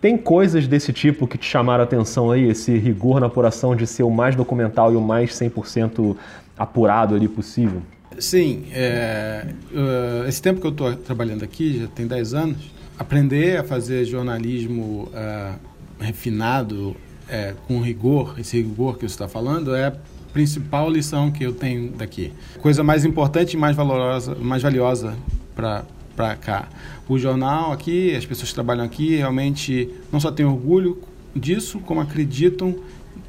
Tem 0.00 0.16
coisas 0.16 0.68
desse 0.68 0.92
tipo 0.92 1.26
que 1.26 1.36
te 1.36 1.46
chamaram 1.46 1.82
a 1.82 1.84
atenção 1.84 2.30
aí, 2.30 2.48
esse 2.48 2.76
rigor 2.78 3.20
na 3.20 3.26
apuração 3.26 3.74
de 3.74 3.86
ser 3.86 4.04
o 4.04 4.10
mais 4.10 4.36
documental 4.36 4.92
e 4.92 4.96
o 4.96 5.00
mais 5.00 5.32
100% 5.32 6.16
apurado 6.56 7.14
ali 7.16 7.26
possível? 7.26 7.82
Sim, 8.18 8.66
é, 8.72 9.46
uh, 9.72 10.28
esse 10.28 10.40
tempo 10.40 10.60
que 10.60 10.66
eu 10.66 10.70
estou 10.70 10.94
trabalhando 10.94 11.44
aqui, 11.44 11.80
já 11.80 11.86
tem 11.88 12.06
10 12.06 12.34
anos, 12.34 12.72
aprender 12.98 13.58
a 13.58 13.64
fazer 13.64 14.04
jornalismo 14.04 15.08
uh, 15.12 15.58
refinado, 16.00 16.96
uh, 17.28 17.56
com 17.66 17.80
rigor, 17.80 18.34
esse 18.38 18.56
rigor 18.56 18.94
que 18.94 19.00
você 19.00 19.14
está 19.14 19.28
falando, 19.28 19.74
é 19.74 19.86
a 19.86 19.92
principal 20.32 20.90
lição 20.90 21.30
que 21.30 21.44
eu 21.44 21.52
tenho 21.52 21.90
daqui. 21.92 22.32
Coisa 22.60 22.82
mais 22.82 23.04
importante 23.04 23.54
e 23.54 23.56
mais 23.56 23.76
valorosa, 23.76 24.34
mais 24.34 24.62
valiosa 24.62 25.16
para 25.54 25.84
para 26.18 26.34
cá. 26.34 26.68
O 27.08 27.16
jornal 27.16 27.70
aqui, 27.70 28.12
as 28.16 28.26
pessoas 28.26 28.48
que 28.48 28.54
trabalham 28.54 28.84
aqui, 28.84 29.14
realmente 29.14 29.88
não 30.10 30.18
só 30.18 30.32
têm 30.32 30.44
orgulho 30.44 31.00
disso, 31.34 31.78
como 31.78 32.00
acreditam 32.00 32.74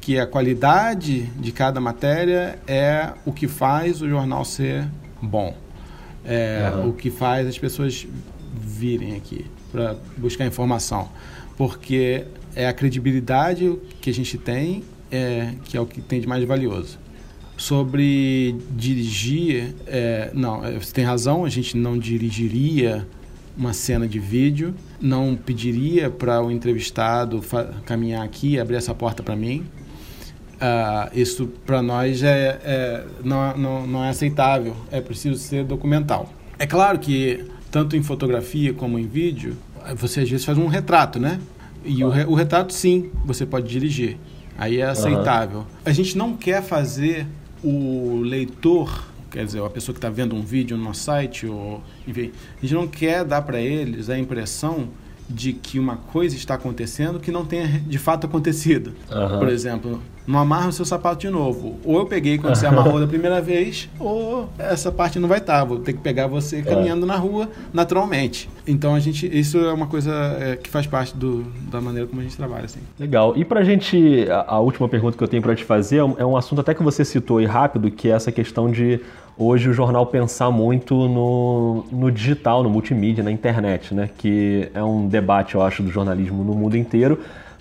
que 0.00 0.18
a 0.18 0.26
qualidade 0.26 1.22
de 1.38 1.52
cada 1.52 1.80
matéria 1.80 2.58
é 2.66 3.10
o 3.24 3.32
que 3.32 3.46
faz 3.46 4.02
o 4.02 4.08
jornal 4.08 4.44
ser 4.44 4.88
bom. 5.22 5.56
É 6.24 6.72
uhum. 6.74 6.88
o 6.88 6.92
que 6.92 7.10
faz 7.10 7.46
as 7.46 7.56
pessoas 7.56 8.08
virem 8.52 9.14
aqui 9.14 9.46
para 9.70 9.94
buscar 10.16 10.44
informação. 10.44 11.08
Porque 11.56 12.24
é 12.54 12.66
a 12.66 12.72
credibilidade 12.72 13.78
que 14.00 14.10
a 14.10 14.14
gente 14.14 14.36
tem 14.38 14.82
é, 15.10 15.54
que 15.64 15.76
é 15.76 15.80
o 15.80 15.86
que 15.86 16.00
tem 16.00 16.20
de 16.20 16.26
mais 16.26 16.44
valioso. 16.44 16.98
Sobre 17.56 18.56
dirigir, 18.70 19.74
é, 19.86 20.30
não, 20.32 20.64
é, 20.64 20.72
você 20.78 20.92
tem 20.92 21.04
razão, 21.04 21.44
a 21.44 21.48
gente 21.50 21.76
não 21.76 21.98
dirigiria 21.98 23.06
uma 23.56 23.72
cena 23.72 24.08
de 24.08 24.18
vídeo, 24.18 24.74
não 25.00 25.36
pediria 25.36 26.08
para 26.08 26.40
o 26.42 26.50
entrevistado 26.50 27.42
caminhar 27.84 28.24
aqui, 28.24 28.58
abrir 28.58 28.76
essa 28.76 28.94
porta 28.94 29.22
para 29.22 29.36
mim. 29.36 29.66
Uh, 30.56 31.18
isso 31.18 31.46
para 31.64 31.82
nós 31.82 32.22
é, 32.22 32.60
é 32.62 33.04
não, 33.24 33.56
não, 33.56 33.86
não 33.86 34.04
é 34.04 34.10
aceitável, 34.10 34.76
é 34.90 35.00
preciso 35.00 35.38
ser 35.38 35.64
documental. 35.64 36.32
É 36.58 36.66
claro 36.66 36.98
que, 36.98 37.46
tanto 37.70 37.96
em 37.96 38.02
fotografia 38.02 38.72
como 38.72 38.98
em 38.98 39.06
vídeo, 39.06 39.56
você 39.96 40.20
às 40.20 40.30
vezes 40.30 40.44
faz 40.44 40.58
um 40.58 40.66
retrato, 40.66 41.18
né? 41.18 41.40
E 41.84 42.04
o, 42.04 42.08
o 42.08 42.34
retrato, 42.34 42.72
sim, 42.72 43.10
você 43.24 43.46
pode 43.46 43.68
dirigir. 43.68 44.18
Aí 44.58 44.78
é 44.78 44.84
aceitável. 44.84 45.60
Uhum. 45.60 45.66
A 45.84 45.92
gente 45.92 46.16
não 46.18 46.36
quer 46.36 46.62
fazer 46.62 47.26
o 47.62 48.20
leitor, 48.22 49.06
quer 49.30 49.44
dizer, 49.44 49.62
a 49.62 49.70
pessoa 49.70 49.94
que 49.94 49.98
está 49.98 50.10
vendo 50.10 50.34
um 50.34 50.42
vídeo 50.42 50.76
no 50.76 50.84
nosso 50.84 51.00
site, 51.02 51.46
ou, 51.46 51.82
enfim, 52.06 52.32
a 52.58 52.60
gente 52.60 52.74
não 52.74 52.86
quer 52.86 53.24
dar 53.24 53.42
para 53.42 53.60
eles 53.60 54.10
a 54.10 54.18
impressão 54.18 54.88
de 55.28 55.52
que 55.52 55.78
uma 55.78 55.96
coisa 55.96 56.34
está 56.34 56.54
acontecendo 56.54 57.20
que 57.20 57.30
não 57.30 57.44
tenha 57.44 57.66
de 57.66 57.98
fato 57.98 58.26
acontecido. 58.26 58.92
Aham. 59.10 59.38
Por 59.38 59.48
exemplo, 59.48 60.02
não 60.30 60.38
amarra 60.38 60.68
o 60.68 60.72
seu 60.72 60.84
sapato 60.84 61.20
de 61.20 61.30
novo. 61.30 61.78
Ou 61.84 61.98
eu 61.98 62.06
peguei 62.06 62.38
quando 62.38 62.54
você 62.54 62.66
amarrou 62.66 63.00
da 63.00 63.06
primeira 63.06 63.40
vez, 63.40 63.88
ou 63.98 64.48
essa 64.58 64.92
parte 64.92 65.18
não 65.18 65.28
vai 65.28 65.38
estar. 65.38 65.64
Vou 65.64 65.78
ter 65.78 65.92
que 65.92 65.98
pegar 65.98 66.26
você 66.26 66.62
caminhando 66.62 67.04
na 67.04 67.16
rua 67.16 67.48
naturalmente. 67.72 68.48
Então 68.66 68.94
a 68.94 69.00
gente, 69.00 69.26
isso 69.26 69.58
é 69.58 69.72
uma 69.72 69.86
coisa 69.86 70.12
é, 70.40 70.56
que 70.56 70.70
faz 70.70 70.86
parte 70.86 71.16
do, 71.16 71.44
da 71.70 71.80
maneira 71.80 72.06
como 72.06 72.20
a 72.20 72.24
gente 72.24 72.36
trabalha, 72.36 72.64
assim. 72.64 72.80
Legal. 72.98 73.36
E 73.36 73.44
pra 73.44 73.64
gente, 73.64 74.26
a, 74.30 74.54
a 74.54 74.60
última 74.60 74.88
pergunta 74.88 75.16
que 75.16 75.24
eu 75.24 75.28
tenho 75.28 75.42
pra 75.42 75.54
te 75.54 75.64
fazer 75.64 75.98
é 75.98 76.04
um, 76.04 76.14
é 76.18 76.24
um 76.24 76.36
assunto 76.36 76.60
até 76.60 76.74
que 76.74 76.82
você 76.82 77.04
citou 77.04 77.38
aí 77.38 77.46
rápido, 77.46 77.90
que 77.90 78.08
é 78.08 78.12
essa 78.12 78.30
questão 78.30 78.70
de 78.70 79.00
hoje 79.36 79.70
o 79.70 79.72
jornal 79.72 80.06
pensar 80.06 80.50
muito 80.50 80.94
no, 80.94 81.84
no 81.90 82.10
digital, 82.10 82.62
no 82.62 82.70
multimídia, 82.70 83.24
na 83.24 83.32
internet, 83.32 83.94
né? 83.94 84.08
Que 84.18 84.70
é 84.74 84.82
um 84.82 85.08
debate, 85.08 85.54
eu 85.54 85.62
acho, 85.62 85.82
do 85.82 85.90
jornalismo 85.90 86.44
no 86.44 86.54
mundo 86.54 86.76
inteiro. 86.76 87.18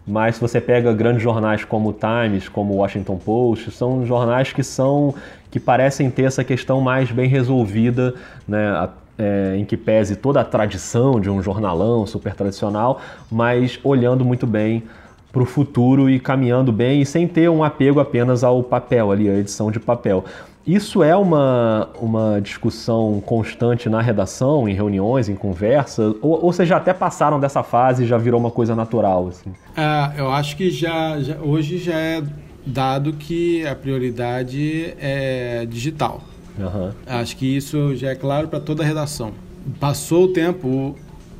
Mas 0.09 0.35
se 0.35 0.41
você 0.41 0.59
pega 0.59 0.91
grandes 0.91 1.21
jornais 1.21 1.63
como 1.63 1.89
o 1.89 1.93
Times, 1.93 2.49
como 2.49 2.73
o 2.73 2.77
Washington 2.77 3.17
Post, 3.17 3.71
são 3.71 4.03
jornais 4.05 4.51
que 4.51 4.63
são 4.63 5.13
que 5.51 5.59
parecem 5.59 6.09
ter 6.09 6.23
essa 6.23 6.43
questão 6.43 6.81
mais 6.81 7.11
bem 7.11 7.29
resolvida, 7.29 8.15
né? 8.47 8.89
É, 9.21 9.57
em 9.57 9.65
que 9.65 9.75
pese 9.75 10.15
toda 10.15 10.39
a 10.39 10.45
tradição 10.45 11.19
de 11.19 11.29
um 11.29 11.41
jornalão 11.41 12.07
super 12.07 12.33
tradicional, 12.33 13.01
mas 13.29 13.77
olhando 13.83 14.23
muito 14.23 14.47
bem 14.47 14.83
para 15.31 15.41
o 15.43 15.45
futuro 15.45 16.09
e 16.09 16.19
caminhando 16.19 16.71
bem 16.71 17.01
e 17.01 17.05
sem 17.05 17.27
ter 17.27 17.49
um 17.49 17.63
apego 17.63 17.99
apenas 17.99 18.43
ao 18.43 18.63
papel 18.63 19.11
ali, 19.11 19.29
a 19.29 19.35
edição 19.37 19.69
de 19.71 19.79
papel. 19.79 20.25
Isso 20.65 21.01
é 21.01 21.15
uma, 21.15 21.89
uma 21.99 22.39
discussão 22.41 23.21
constante 23.25 23.89
na 23.89 24.01
redação, 24.01 24.67
em 24.69 24.73
reuniões, 24.73 25.27
em 25.29 25.35
conversas? 25.35 26.13
Ou, 26.21 26.43
ou 26.45 26.53
vocês 26.53 26.67
já 26.67 26.77
até 26.77 26.93
passaram 26.93 27.39
dessa 27.39 27.63
fase 27.63 28.03
e 28.03 28.07
já 28.07 28.17
virou 28.17 28.39
uma 28.39 28.51
coisa 28.51 28.75
natural? 28.75 29.29
Assim? 29.29 29.51
Ah, 29.75 30.13
eu 30.17 30.29
acho 30.31 30.55
que 30.57 30.69
já, 30.69 31.19
já- 31.21 31.37
hoje 31.41 31.77
já 31.79 31.95
é 31.95 32.21
dado 32.65 33.13
que 33.13 33.65
a 33.65 33.73
prioridade 33.75 34.93
é 34.99 35.65
digital. 35.67 36.21
Aham. 36.59 36.93
Acho 37.07 37.37
que 37.37 37.45
isso 37.55 37.95
já 37.95 38.09
é 38.11 38.15
claro 38.15 38.47
para 38.47 38.59
toda 38.59 38.83
a 38.83 38.85
redação. 38.85 39.31
Passou 39.79 40.25
o 40.25 40.27
tempo 40.27 40.95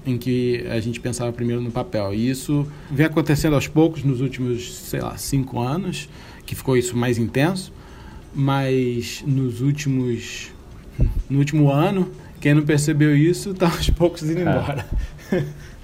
em 0.10 0.17
que 0.17 0.65
a 0.69 0.80
gente 0.80 1.00
pensava 1.00 1.32
primeiro 1.32 1.62
no 1.62 1.72
papel. 1.72 2.13
E 2.13 2.30
isso 2.30 2.67
vem 2.89 3.06
acontecendo 3.06 3.56
aos 3.56 3.67
poucos 3.67 4.04
nos 4.04 4.22
últimos, 4.22 4.76
sei 4.76 5.02
lá, 5.02 5.17
cinco 5.17 5.60
anos, 5.60 6.10
que 6.45 6.56
ficou 6.56 6.76
isso 6.78 6.95
mais 6.98 7.17
intenso. 7.17 7.72
Mas 8.34 9.24
nos 9.26 9.62
últimos. 9.62 10.52
No 11.30 11.39
último 11.39 11.72
ano, 11.72 12.12
quem 12.41 12.54
não 12.54 12.63
percebeu 12.63 13.15
isso 13.15 13.52
está 13.52 13.67
aos 13.67 13.89
poucos 13.89 14.24
indo 14.24 14.41
embora. 14.41 14.86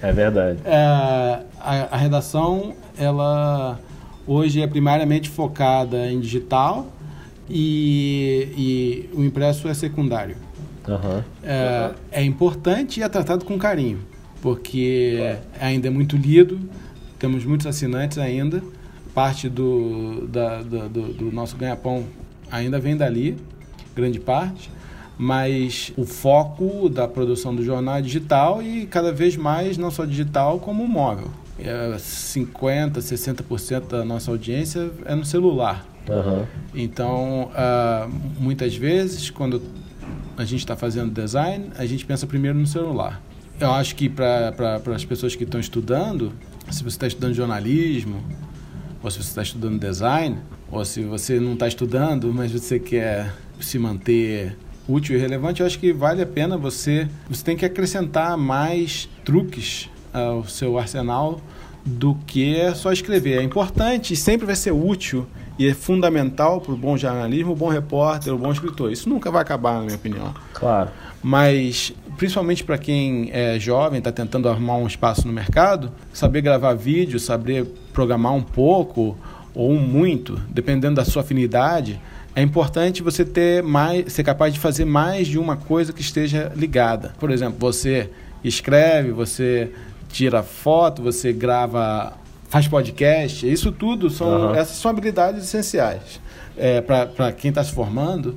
É 0.02 0.12
verdade. 0.12 0.60
É, 0.66 0.76
a, 1.60 1.88
a 1.92 1.98
redação, 1.98 2.76
ela 2.98 3.80
hoje 4.28 4.62
é 4.62 4.68
primariamente 4.68 5.30
focada 5.30 6.12
em 6.12 6.20
digital 6.20 6.92
e, 7.50 8.50
e 8.58 9.18
o 9.18 9.24
impresso 9.24 9.68
é 9.68 9.74
secundário. 9.74 10.36
Aham. 10.88 11.24
É, 11.44 11.92
é 12.12 12.24
importante 12.24 13.00
e 13.00 13.04
é 13.04 13.10
tratado 13.10 13.46
com 13.46 13.58
carinho, 13.58 14.00
porque 14.46 15.38
ainda 15.60 15.88
é 15.88 15.90
muito 15.90 16.16
lido, 16.16 16.60
temos 17.18 17.44
muitos 17.44 17.66
assinantes 17.66 18.20
ainda, 18.20 18.62
parte 19.12 19.50
do, 19.50 20.28
da- 20.28 20.62
do, 20.62 20.88
do 21.14 21.32
nosso 21.32 21.58
ganha-pão 21.58 22.04
ainda 22.52 22.80
vem 22.80 22.96
dali, 22.96 23.36
grande 23.96 24.20
parte, 24.20 24.70
mas 25.18 25.92
o 25.98 26.06
foco 26.06 26.88
da 26.90 27.08
produção 27.08 27.56
do 27.56 27.64
jornal 27.66 27.96
é 27.96 28.02
digital 28.04 28.62
e 28.62 28.86
cada 28.86 29.12
vez 29.12 29.36
mais 29.36 29.80
não 29.80 29.90
só 29.90 30.06
digital 30.06 30.60
como 30.60 30.88
móvel. 30.88 31.30
É, 31.58 31.96
50%, 31.98 32.98
60% 33.00 33.88
da 33.88 34.06
nossa 34.06 34.30
audiência 34.30 34.92
é 35.06 35.16
no 35.16 35.26
celular. 35.26 35.84
Aham. 36.08 36.46
Então, 36.76 37.50
ah, 37.56 38.08
muitas 38.40 38.76
vezes, 38.76 39.32
quando 39.32 39.60
a 40.38 40.46
gente 40.46 40.60
está 40.60 40.76
fazendo 40.76 41.12
design, 41.12 41.72
a 41.80 41.86
gente 41.88 42.06
pensa 42.06 42.28
primeiro 42.28 42.60
no 42.60 42.68
celular. 42.68 43.20
Eu 43.58 43.72
acho 43.72 43.96
que 43.96 44.10
para 44.10 44.82
as 44.94 45.06
pessoas 45.06 45.34
que 45.34 45.46
estão 45.46 45.60
estudando, 45.60 46.34
se 46.70 46.84
você 46.84 46.90
está 46.90 47.08
estudando 47.08 47.34
jornalismo, 47.34 48.22
ou 49.02 49.10
se 49.10 49.18
você 49.18 49.30
está 49.30 49.44
estudando 49.44 49.80
design, 49.80 50.40
ou 50.70 50.84
se 50.84 51.04
você 51.04 51.40
não 51.40 51.54
está 51.54 51.68
estudando, 51.68 52.34
mas 52.34 52.52
você 52.52 52.80
quer 52.80 53.34
se 53.62 53.80
manter 53.80 54.58
útil 54.88 55.16
e 55.16 55.20
relevante, 55.20 55.62
eu 55.62 55.68
acho 55.68 55.80
que 55.80 55.94
vale 55.94 56.22
a 56.22 56.26
pena 56.26 56.58
você. 56.58 57.08
Você 57.30 57.44
tem 57.46 57.56
que 57.56 57.66
acrescentar 57.66 58.38
mais 58.38 59.08
truques 59.24 59.90
ao 60.14 60.46
seu 60.46 60.78
arsenal 60.78 61.40
do 61.86 62.16
que 62.28 62.56
só 62.76 62.92
escrever. 62.92 63.40
É 63.40 63.44
importante 63.44 64.14
e 64.14 64.18
sempre 64.18 64.46
vai 64.46 64.56
ser 64.56 64.72
útil 64.72 65.26
e 65.58 65.68
é 65.68 65.74
fundamental 65.74 66.60
para 66.60 66.74
o 66.74 66.78
bom 66.78 66.98
jornalismo, 66.98 67.54
o 67.54 67.56
bom 67.56 67.70
repórter, 67.70 68.34
o 68.34 68.38
bom 68.38 68.52
escritor. 68.52 68.92
Isso 68.92 69.08
nunca 69.08 69.32
vai 69.32 69.42
acabar, 69.42 69.76
na 69.76 69.84
minha 69.84 69.96
opinião. 69.96 70.34
Claro. 70.54 70.90
Mas, 71.24 71.94
principalmente 72.18 72.64
para 72.64 72.78
quem 72.78 73.30
é 73.32 73.58
jovem, 73.60 74.00
está 74.00 74.12
tentando 74.12 74.50
arrumar 74.50 74.78
um 74.78 74.88
espaço 74.88 75.26
no 75.26 75.34
mercado, 75.34 75.92
saber 76.14 76.42
gravar 76.42 76.74
vídeo, 76.74 77.20
saber 77.20 77.66
programar 77.94 78.34
um 78.34 78.44
pouco 78.44 79.18
ou 79.54 79.72
um 79.72 79.80
muito, 79.80 80.40
dependendo 80.50 80.96
da 80.96 81.06
sua 81.06 81.22
afinidade, 81.22 82.00
é 82.36 82.42
importante 82.42 83.02
você 83.02 83.24
ter 83.24 83.64
mais, 83.64 84.12
ser 84.12 84.24
capaz 84.24 84.54
de 84.54 84.60
fazer 84.60 84.84
mais 84.84 85.26
de 85.26 85.40
uma 85.40 85.56
coisa 85.56 85.94
que 85.94 86.02
esteja 86.02 86.52
ligada. 86.54 87.14
Por 87.18 87.32
exemplo, 87.32 87.58
você 87.58 88.10
escreve, 88.44 89.12
você 89.12 89.72
tira 90.10 90.44
foto, 90.44 91.02
você 91.02 91.32
grava, 91.32 92.14
faz 92.50 92.68
podcast. 92.68 93.50
Isso 93.52 93.72
tudo 93.72 94.10
são 94.10 94.28
Aham. 94.50 94.56
essas 94.56 94.78
são 94.78 94.92
habilidades 94.92 95.44
essenciais 95.44 96.20
é, 96.58 96.82
para 96.82 97.32
quem 97.32 97.50
está 97.50 97.64
se 97.64 97.72
formando. 97.72 98.36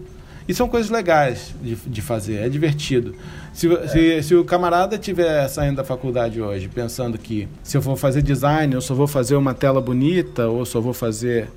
E 0.49 0.55
são 0.55 0.67
coisas 0.67 0.91
legais 0.91 1.55
de, 1.63 1.75
de 1.75 2.01
fazer, 2.01 2.37
é 2.37 2.49
divertido. 2.49 3.15
Se, 3.53 3.69
vo- 3.69 3.87
se, 3.87 4.23
se 4.23 4.35
o 4.35 4.43
camarada 4.45 4.95
estiver 4.95 5.47
saindo 5.47 5.77
da 5.77 5.85
faculdade 5.85 6.41
hoje 6.41 6.69
pensando 6.69 7.19
que 7.19 7.47
se 7.63 7.77
eu 7.77 7.83
for 7.83 7.97
fazer 7.99 8.23
design, 8.23 8.73
eu 8.75 8.81
só 8.81 8.95
vou 8.95 9.07
fazer 9.07 9.37
uma 9.37 9.53
tela 9.53 9.79
bonita, 9.79 10.49
ou 10.49 10.65
só 10.65 10.81
vou 10.81 10.95
fazer 10.95 11.49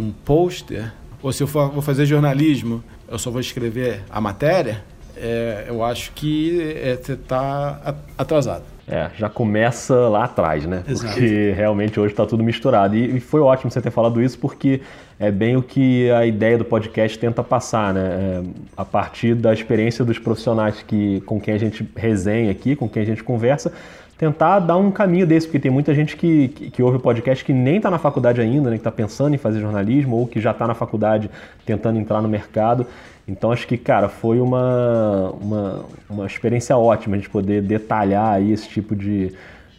um 0.00 0.10
pôster, 0.10 0.90
ou 1.22 1.32
se 1.32 1.44
eu 1.44 1.46
for, 1.46 1.70
vou 1.70 1.80
fazer 1.80 2.06
jornalismo, 2.06 2.82
eu 3.08 3.20
só 3.20 3.30
vou 3.30 3.40
escrever 3.40 4.02
a 4.10 4.20
matéria, 4.20 4.82
é, 5.16 5.66
eu 5.68 5.84
acho 5.84 6.10
que 6.10 6.60
é, 6.74 6.96
você 7.00 7.12
está 7.12 7.94
atrasado. 8.18 8.64
É, 8.86 9.08
já 9.16 9.30
começa 9.30 9.94
lá 10.08 10.24
atrás, 10.24 10.66
né? 10.66 10.82
Exato. 10.86 11.14
Porque 11.14 11.54
realmente 11.56 11.98
hoje 11.98 12.12
está 12.12 12.26
tudo 12.26 12.42
misturado. 12.42 12.94
E, 12.94 13.16
e 13.16 13.20
foi 13.20 13.40
ótimo 13.40 13.70
você 13.70 13.80
ter 13.80 13.90
falado 13.90 14.22
isso, 14.22 14.38
porque 14.38 14.82
é 15.18 15.30
bem 15.30 15.56
o 15.56 15.62
que 15.62 16.10
a 16.10 16.26
ideia 16.26 16.58
do 16.58 16.64
podcast 16.64 17.18
tenta 17.18 17.42
passar, 17.42 17.94
né? 17.94 18.00
É, 18.02 18.42
a 18.76 18.84
partir 18.84 19.34
da 19.34 19.54
experiência 19.54 20.04
dos 20.04 20.18
profissionais 20.18 20.82
que, 20.82 21.22
com 21.22 21.40
quem 21.40 21.54
a 21.54 21.58
gente 21.58 21.88
resenha 21.96 22.50
aqui, 22.50 22.76
com 22.76 22.86
quem 22.86 23.02
a 23.02 23.06
gente 23.06 23.24
conversa, 23.24 23.72
tentar 24.18 24.58
dar 24.60 24.76
um 24.76 24.90
caminho 24.90 25.26
desse, 25.26 25.46
porque 25.46 25.58
tem 25.58 25.70
muita 25.70 25.94
gente 25.94 26.14
que, 26.16 26.48
que, 26.48 26.70
que 26.70 26.82
ouve 26.82 26.98
o 26.98 27.00
podcast 27.00 27.44
que 27.44 27.52
nem 27.52 27.78
está 27.78 27.90
na 27.90 27.98
faculdade 27.98 28.40
ainda, 28.40 28.68
né? 28.68 28.76
Que 28.76 28.80
está 28.80 28.92
pensando 28.92 29.34
em 29.34 29.38
fazer 29.38 29.60
jornalismo, 29.60 30.16
ou 30.16 30.26
que 30.26 30.40
já 30.40 30.50
está 30.50 30.66
na 30.66 30.74
faculdade 30.74 31.30
tentando 31.64 31.98
entrar 31.98 32.20
no 32.20 32.28
mercado. 32.28 32.86
Então 33.26 33.50
acho 33.50 33.66
que, 33.66 33.76
cara, 33.76 34.08
foi 34.08 34.38
uma, 34.38 35.30
uma, 35.40 35.84
uma 36.08 36.26
experiência 36.26 36.76
ótima 36.76 37.16
a 37.16 37.18
gente 37.18 37.30
poder 37.30 37.62
detalhar 37.62 38.34
aí 38.34 38.52
esse 38.52 38.68
tipo 38.68 38.94
de, 38.94 39.32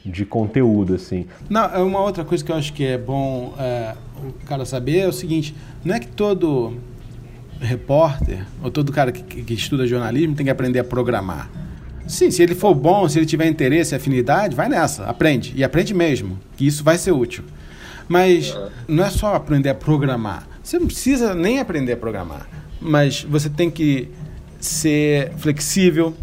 de 0.04 0.26
conteúdo, 0.26 0.96
assim. 0.96 1.28
Não, 1.50 1.64
é 1.66 1.78
uma 1.78 2.02
outra 2.02 2.26
coisa 2.26 2.44
que 2.44 2.52
eu 2.52 2.56
acho 2.56 2.74
que 2.74 2.84
é 2.84 2.98
bom 2.98 3.54
é, 3.60 3.94
o 4.24 4.46
cara 4.46 4.66
saber 4.66 5.00
é 5.00 5.08
o 5.08 5.14
seguinte: 5.14 5.56
não 5.84 5.96
é 5.96 6.00
que 6.00 6.08
todo 6.08 6.76
repórter 7.60 8.46
ou 8.64 8.70
todo 8.70 8.92
cara 8.92 9.12
que, 9.12 9.44
que 9.44 9.54
estuda 9.54 9.88
jornalismo 9.88 10.36
tem 10.36 10.46
que 10.46 10.52
aprender 10.52 10.80
a 10.80 10.84
programar. 10.84 11.50
Sim, 12.08 12.30
se 12.30 12.44
ele 12.44 12.54
for 12.54 12.74
bom, 12.76 13.08
se 13.10 13.18
ele 13.18 13.26
tiver 13.26 13.48
interesse 13.48 13.96
afinidade, 13.96 14.56
vai 14.56 14.70
nessa, 14.70 15.06
aprende. 15.06 15.54
E 15.56 15.64
aprende 15.64 15.94
mesmo, 15.94 16.40
que 16.56 16.66
isso 16.66 16.84
vai 16.84 16.98
ser 16.98 17.12
útil. 17.12 17.44
Mas 18.08 18.56
não 18.88 19.04
é 19.04 19.10
só 19.10 19.34
aprender 19.34 19.70
a 19.70 19.76
programar. 19.76 20.48
Você 20.64 20.78
não 20.78 20.86
precisa 20.86 21.34
nem 21.34 21.60
aprender 21.60 21.94
a 21.94 21.98
programar. 21.98 22.48
Mas 22.86 23.24
você 23.24 23.50
tem 23.50 23.70
que 23.70 24.10
ser 24.60 25.32
flexível. 25.38 26.14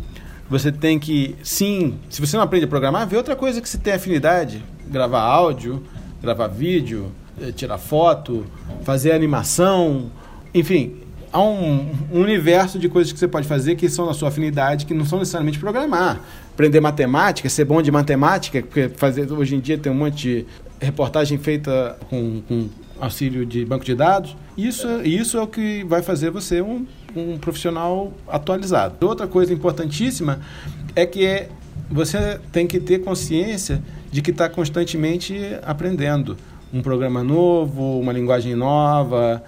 Você 0.49 0.71
tem 0.71 0.99
que, 0.99 1.35
sim, 1.43 1.99
se 2.11 2.21
você 2.21 2.37
não 2.37 2.45
aprende 2.45 2.67
a 2.67 2.69
programar, 2.69 3.07
vê 3.07 3.17
outra 3.17 3.35
coisa 3.35 3.61
que 3.61 3.69
você 3.69 3.79
tem 3.79 3.95
afinidade. 3.95 4.63
Gravar 4.87 5.23
áudio, 5.23 5.83
gravar 6.21 6.49
vídeo, 6.49 7.11
eh, 7.41 7.53
tirar 7.53 7.79
foto, 7.79 8.45
fazer 8.83 9.13
animação. 9.13 10.11
Enfim, 10.53 10.97
há 11.33 11.41
um, 11.41 11.91
um 12.13 12.21
universo 12.21 12.79
de 12.79 12.89
coisas 12.89 13.13
que 13.13 13.19
você 13.19 13.27
pode 13.27 13.49
fazer 13.49 13.77
que 13.77 13.89
são 13.89 14.07
da 14.07 14.13
sua 14.13 14.29
afinidade, 14.29 14.85
que 14.85 14.93
não 14.93 15.07
são 15.07 15.19
necessariamente 15.19 15.59
programar. 15.59 16.21
Aprender 16.53 16.81
matemática, 16.81 17.49
ser 17.49 17.65
bom 17.65 17.81
de 17.81 17.91
matemática, 17.91 18.61
porque 18.61 18.91
fazer, 18.91 19.33
hoje 19.33 19.57
em 19.57 19.61
dia 19.61 19.79
tem 19.79 19.91
um 19.91 19.95
monte 19.95 20.17
de 20.17 20.47
reportagem 20.79 21.39
feita 21.39 21.97
com, 22.11 22.43
com 22.47 22.69
auxílio 23.03 23.45
de 23.45 23.65
banco 23.65 23.85
de 23.85 23.97
dados. 23.97 24.37
Isso, 24.57 24.89
isso 25.03 25.37
é 25.37 25.43
o 25.43 25.47
que 25.47 25.83
vai 25.85 26.03
fazer 26.03 26.31
você 26.31 26.63
um, 26.63 26.87
um 27.17 27.37
profissional 27.37 28.13
atualizado. 28.29 29.05
Outra 29.07 29.27
coisa 29.27 29.53
importantíssima 29.53 30.39
é 30.95 31.05
que 31.05 31.27
é, 31.27 31.49
você 31.91 32.39
tem 32.53 32.65
que 32.65 32.79
ter 32.79 33.01
consciência 33.01 33.83
de 34.11 34.23
que 34.23 34.31
está 34.31 34.49
constantemente 34.49 35.35
aprendendo 35.65 36.37
um 36.73 36.81
programa 36.81 37.25
novo, 37.25 37.99
uma 37.99 38.13
linguagem 38.13 38.55
nova. 38.55 39.43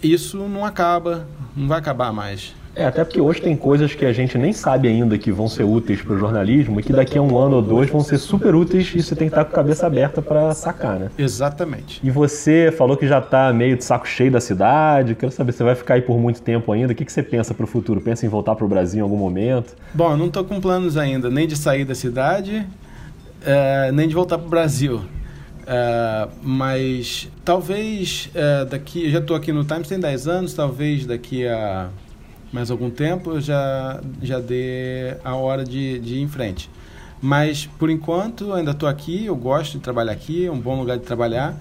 Isso 0.00 0.38
não 0.48 0.64
acaba, 0.64 1.26
não 1.56 1.66
vai 1.66 1.80
acabar 1.80 2.12
mais. 2.12 2.54
É, 2.74 2.86
até 2.86 3.04
porque 3.04 3.20
hoje 3.20 3.40
tem 3.40 3.54
coisas 3.54 3.94
que 3.94 4.04
a 4.04 4.12
gente 4.12 4.38
nem 4.38 4.52
sabe 4.52 4.88
ainda 4.88 5.18
que 5.18 5.30
vão 5.30 5.46
ser 5.46 5.62
úteis 5.62 6.00
para 6.00 6.14
o 6.14 6.18
jornalismo 6.18 6.80
e 6.80 6.82
que 6.82 6.92
daqui 6.92 7.18
a 7.18 7.22
um 7.22 7.36
ano 7.36 7.56
ou 7.56 7.62
dois 7.62 7.90
vão 7.90 8.00
ser 8.00 8.16
super 8.16 8.54
úteis 8.54 8.94
e 8.94 9.02
você 9.02 9.14
tem 9.14 9.28
que 9.28 9.32
estar 9.32 9.44
com 9.44 9.52
a 9.52 9.54
cabeça 9.54 9.86
aberta 9.86 10.22
para 10.22 10.54
sacar, 10.54 10.98
né? 10.98 11.10
Exatamente. 11.18 12.00
E 12.02 12.10
você 12.10 12.72
falou 12.76 12.96
que 12.96 13.06
já 13.06 13.18
está 13.18 13.52
meio 13.52 13.76
de 13.76 13.84
saco 13.84 14.08
cheio 14.08 14.30
da 14.30 14.40
cidade. 14.40 15.14
Quero 15.14 15.30
saber, 15.30 15.52
você 15.52 15.62
vai 15.62 15.74
ficar 15.74 15.94
aí 15.94 16.02
por 16.02 16.18
muito 16.18 16.40
tempo 16.40 16.72
ainda? 16.72 16.92
O 16.92 16.96
que, 16.96 17.04
que 17.04 17.12
você 17.12 17.22
pensa 17.22 17.52
para 17.52 17.64
o 17.64 17.66
futuro? 17.66 18.00
Pensa 18.00 18.24
em 18.24 18.28
voltar 18.28 18.54
para 18.54 18.64
o 18.64 18.68
Brasil 18.68 19.00
em 19.00 19.02
algum 19.02 19.18
momento? 19.18 19.76
Bom, 19.92 20.16
não 20.16 20.26
estou 20.26 20.42
com 20.42 20.58
planos 20.58 20.96
ainda, 20.96 21.28
nem 21.28 21.46
de 21.46 21.56
sair 21.56 21.84
da 21.84 21.94
cidade, 21.94 22.66
é, 23.44 23.92
nem 23.92 24.08
de 24.08 24.14
voltar 24.14 24.38
para 24.38 24.46
o 24.46 24.50
Brasil. 24.50 25.02
É, 25.66 26.28
mas 26.42 27.28
talvez 27.44 28.30
é, 28.34 28.64
daqui, 28.64 29.04
eu 29.04 29.10
já 29.10 29.18
estou 29.18 29.36
aqui 29.36 29.52
no 29.52 29.62
Times 29.62 29.88
tem 29.88 30.00
10 30.00 30.26
anos, 30.26 30.54
talvez 30.54 31.04
daqui 31.04 31.46
a 31.46 31.88
mais 32.52 32.70
algum 32.70 32.90
tempo 32.90 33.32
eu 33.32 33.40
já, 33.40 34.00
já 34.20 34.38
dê 34.38 35.16
a 35.24 35.34
hora 35.34 35.64
de, 35.64 35.98
de 35.98 36.16
ir 36.16 36.20
em 36.20 36.28
frente. 36.28 36.70
Mas, 37.20 37.66
por 37.78 37.88
enquanto, 37.88 38.52
ainda 38.52 38.72
estou 38.72 38.88
aqui, 38.88 39.26
eu 39.26 39.36
gosto 39.36 39.74
de 39.74 39.78
trabalhar 39.78 40.12
aqui, 40.12 40.44
é 40.44 40.50
um 40.50 40.58
bom 40.58 40.78
lugar 40.78 40.98
de 40.98 41.04
trabalhar. 41.04 41.56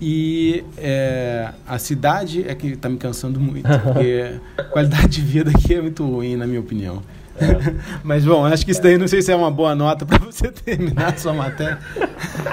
E 0.00 0.64
é, 0.78 1.48
a 1.66 1.76
cidade 1.76 2.48
é 2.48 2.54
que 2.54 2.68
está 2.68 2.88
me 2.88 2.96
cansando 2.96 3.40
muito, 3.40 3.68
porque 3.82 4.36
a 4.56 4.62
qualidade 4.62 5.08
de 5.08 5.20
vida 5.20 5.50
aqui 5.50 5.74
é 5.74 5.82
muito 5.82 6.06
ruim, 6.06 6.36
na 6.36 6.46
minha 6.46 6.60
opinião. 6.60 7.02
É. 7.36 7.74
Mas, 8.04 8.24
bom, 8.24 8.46
acho 8.46 8.64
que 8.64 8.70
isso 8.70 8.80
daí 8.80 8.96
não 8.96 9.08
sei 9.08 9.20
se 9.20 9.32
é 9.32 9.36
uma 9.36 9.50
boa 9.50 9.74
nota 9.74 10.06
para 10.06 10.18
você 10.18 10.52
terminar 10.52 11.14
a 11.14 11.16
sua 11.16 11.34
matéria. 11.34 11.78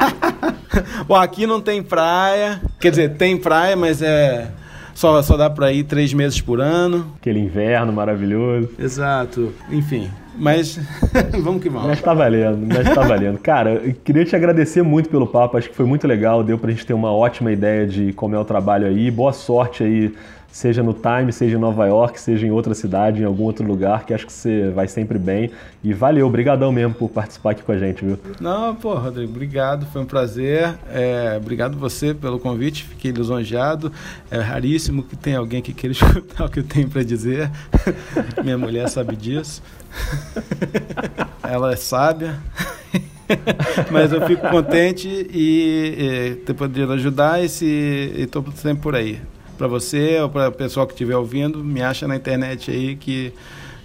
bom, 1.07 1.15
aqui 1.15 1.45
não 1.45 1.61
tem 1.61 1.83
praia, 1.83 2.59
quer 2.79 2.89
dizer, 2.89 3.15
tem 3.15 3.37
praia, 3.37 3.75
mas 3.75 4.01
é 4.01 4.51
só, 4.99 5.21
só 5.21 5.37
dá 5.37 5.49
para 5.49 5.71
ir 5.71 5.85
três 5.85 6.13
meses 6.13 6.41
por 6.41 6.59
ano. 6.59 7.13
Aquele 7.21 7.39
inverno 7.39 7.93
maravilhoso. 7.93 8.69
Exato. 8.77 9.53
Enfim, 9.71 10.09
mas 10.37 10.77
vamos 11.41 11.63
que 11.63 11.69
vamos. 11.69 11.87
Mas 11.87 12.01
tá 12.01 12.13
valendo, 12.13 12.67
mas 12.67 12.93
tá 12.93 13.01
valendo. 13.07 13.37
Cara, 13.39 13.75
eu 13.75 13.93
queria 13.93 14.25
te 14.25 14.35
agradecer 14.35 14.83
muito 14.83 15.07
pelo 15.07 15.25
papo, 15.25 15.57
acho 15.57 15.69
que 15.69 15.75
foi 15.75 15.85
muito 15.85 16.05
legal, 16.05 16.43
deu 16.43 16.57
pra 16.57 16.69
gente 16.69 16.85
ter 16.85 16.93
uma 16.93 17.13
ótima 17.13 17.49
ideia 17.49 17.87
de 17.87 18.11
como 18.11 18.35
é 18.35 18.39
o 18.39 18.43
trabalho 18.43 18.87
aí. 18.87 19.09
Boa 19.09 19.31
sorte 19.31 19.83
aí 19.83 20.13
seja 20.51 20.81
no 20.81 20.93
Time, 20.93 21.31
seja 21.31 21.55
em 21.55 21.59
Nova 21.59 21.85
York, 21.85 22.19
seja 22.19 22.45
em 22.45 22.51
outra 22.51 22.73
cidade, 22.73 23.21
em 23.21 23.25
algum 23.25 23.43
outro 23.43 23.65
lugar, 23.65 24.05
que 24.05 24.13
acho 24.13 24.25
que 24.25 24.33
você 24.33 24.69
vai 24.69 24.87
sempre 24.87 25.17
bem. 25.17 25.51
E 25.83 25.93
valeu, 25.93 26.27
obrigadão 26.27 26.71
mesmo 26.71 26.93
por 26.93 27.09
participar 27.09 27.51
aqui 27.51 27.63
com 27.63 27.71
a 27.71 27.77
gente, 27.77 28.03
viu? 28.03 28.19
Não, 28.39 28.75
pô, 28.75 28.95
Rodrigo, 28.95 29.31
obrigado, 29.31 29.85
foi 29.85 30.01
um 30.01 30.05
prazer. 30.05 30.75
É, 30.91 31.35
obrigado 31.37 31.77
você 31.77 32.13
pelo 32.13 32.39
convite, 32.39 32.83
fiquei 32.83 33.11
lisonjeado. 33.11 33.91
É 34.29 34.39
raríssimo 34.39 35.03
que 35.03 35.15
tenha 35.15 35.37
alguém 35.37 35.61
que 35.61 35.73
queira 35.73 35.93
escutar 35.93 36.45
o 36.45 36.49
que 36.49 36.59
eu 36.59 36.63
tenho 36.63 36.89
para 36.89 37.03
dizer. 37.03 37.49
Minha 38.43 38.57
mulher 38.57 38.89
sabe 38.89 39.15
disso. 39.15 39.61
Ela 41.43 41.73
é 41.73 41.75
sábia. 41.75 42.39
Mas 43.91 44.11
eu 44.11 44.25
fico 44.25 44.47
contente 44.49 45.07
e, 45.07 46.31
e 46.33 46.35
ter 46.45 46.55
podido 46.55 46.91
ajudar 46.93 47.39
e 47.39 47.45
estou 47.45 48.43
sempre 48.55 48.81
por 48.81 48.95
aí 48.95 49.21
para 49.59 49.67
você 49.67 50.21
ou 50.21 50.29
para 50.29 50.47
o 50.47 50.51
pessoal 50.53 50.87
que 50.87 50.93
estiver 50.93 51.17
ouvindo, 51.17 51.61
me 51.61 51.81
acha 51.81 52.07
na 52.07 52.15
internet 52.15 52.71
aí 52.71 52.95
que 52.95 53.33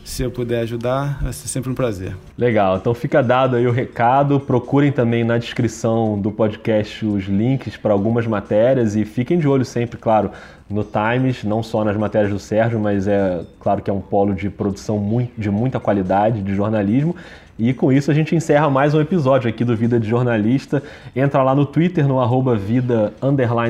se 0.04 0.22
eu 0.22 0.30
puder 0.30 0.60
ajudar, 0.60 1.18
vai 1.20 1.32
ser 1.32 1.48
sempre 1.48 1.68
um 1.70 1.74
prazer. 1.74 2.14
Legal, 2.38 2.76
então 2.76 2.94
fica 2.94 3.20
dado 3.22 3.56
aí 3.56 3.66
o 3.66 3.72
recado. 3.72 4.38
Procurem 4.38 4.92
também 4.92 5.24
na 5.24 5.36
descrição 5.36 6.20
do 6.20 6.30
podcast 6.30 7.04
os 7.04 7.24
links 7.24 7.76
para 7.76 7.92
algumas 7.92 8.24
matérias 8.24 8.94
e 8.94 9.04
fiquem 9.04 9.36
de 9.36 9.48
olho 9.48 9.64
sempre, 9.64 9.98
claro, 9.98 10.30
no 10.70 10.84
Times, 10.84 11.42
não 11.42 11.62
só 11.62 11.82
nas 11.82 11.96
matérias 11.96 12.30
do 12.30 12.38
Sérgio, 12.38 12.78
mas 12.78 13.08
é 13.08 13.42
claro 13.58 13.82
que 13.82 13.90
é 13.90 13.92
um 13.92 14.00
polo 14.00 14.32
de 14.32 14.48
produção 14.48 14.98
muito, 14.98 15.32
de 15.36 15.50
muita 15.50 15.80
qualidade 15.80 16.40
de 16.40 16.54
jornalismo. 16.54 17.16
E 17.58 17.72
com 17.72 17.92
isso 17.92 18.10
a 18.10 18.14
gente 18.14 18.34
encerra 18.34 18.68
mais 18.68 18.94
um 18.94 19.00
episódio 19.00 19.48
aqui 19.48 19.64
do 19.64 19.76
Vida 19.76 20.00
de 20.00 20.08
Jornalista. 20.08 20.82
Entra 21.14 21.42
lá 21.42 21.54
no 21.54 21.64
Twitter, 21.64 22.06
no 22.06 22.20
arroba 22.20 22.56
vida 22.56 23.12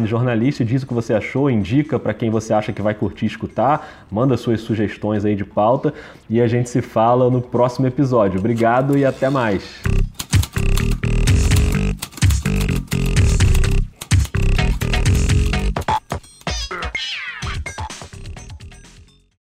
jornalista, 0.07 0.65
diz 0.65 0.83
o 0.83 0.87
que 0.87 0.95
você 0.95 1.13
achou, 1.13 1.51
indica 1.51 1.99
para 1.99 2.15
quem 2.15 2.31
você 2.31 2.55
acha 2.55 2.73
que 2.73 2.81
vai 2.81 2.95
curtir 2.95 3.27
escutar, 3.27 4.07
manda 4.11 4.37
suas 4.37 4.63
sugestões 4.63 5.25
aí 5.25 5.37
de 5.37 5.45
pauta 5.45 5.93
e 6.31 6.41
a 6.41 6.49
gente 6.49 6.71
se 6.71 6.81
fala 6.81 7.31
no 7.31 7.43
próximo 7.43 7.87
episódio. 7.87 8.39
Obrigado 8.39 8.97
e 8.97 9.05
até 9.05 9.29
mais. 9.29 9.83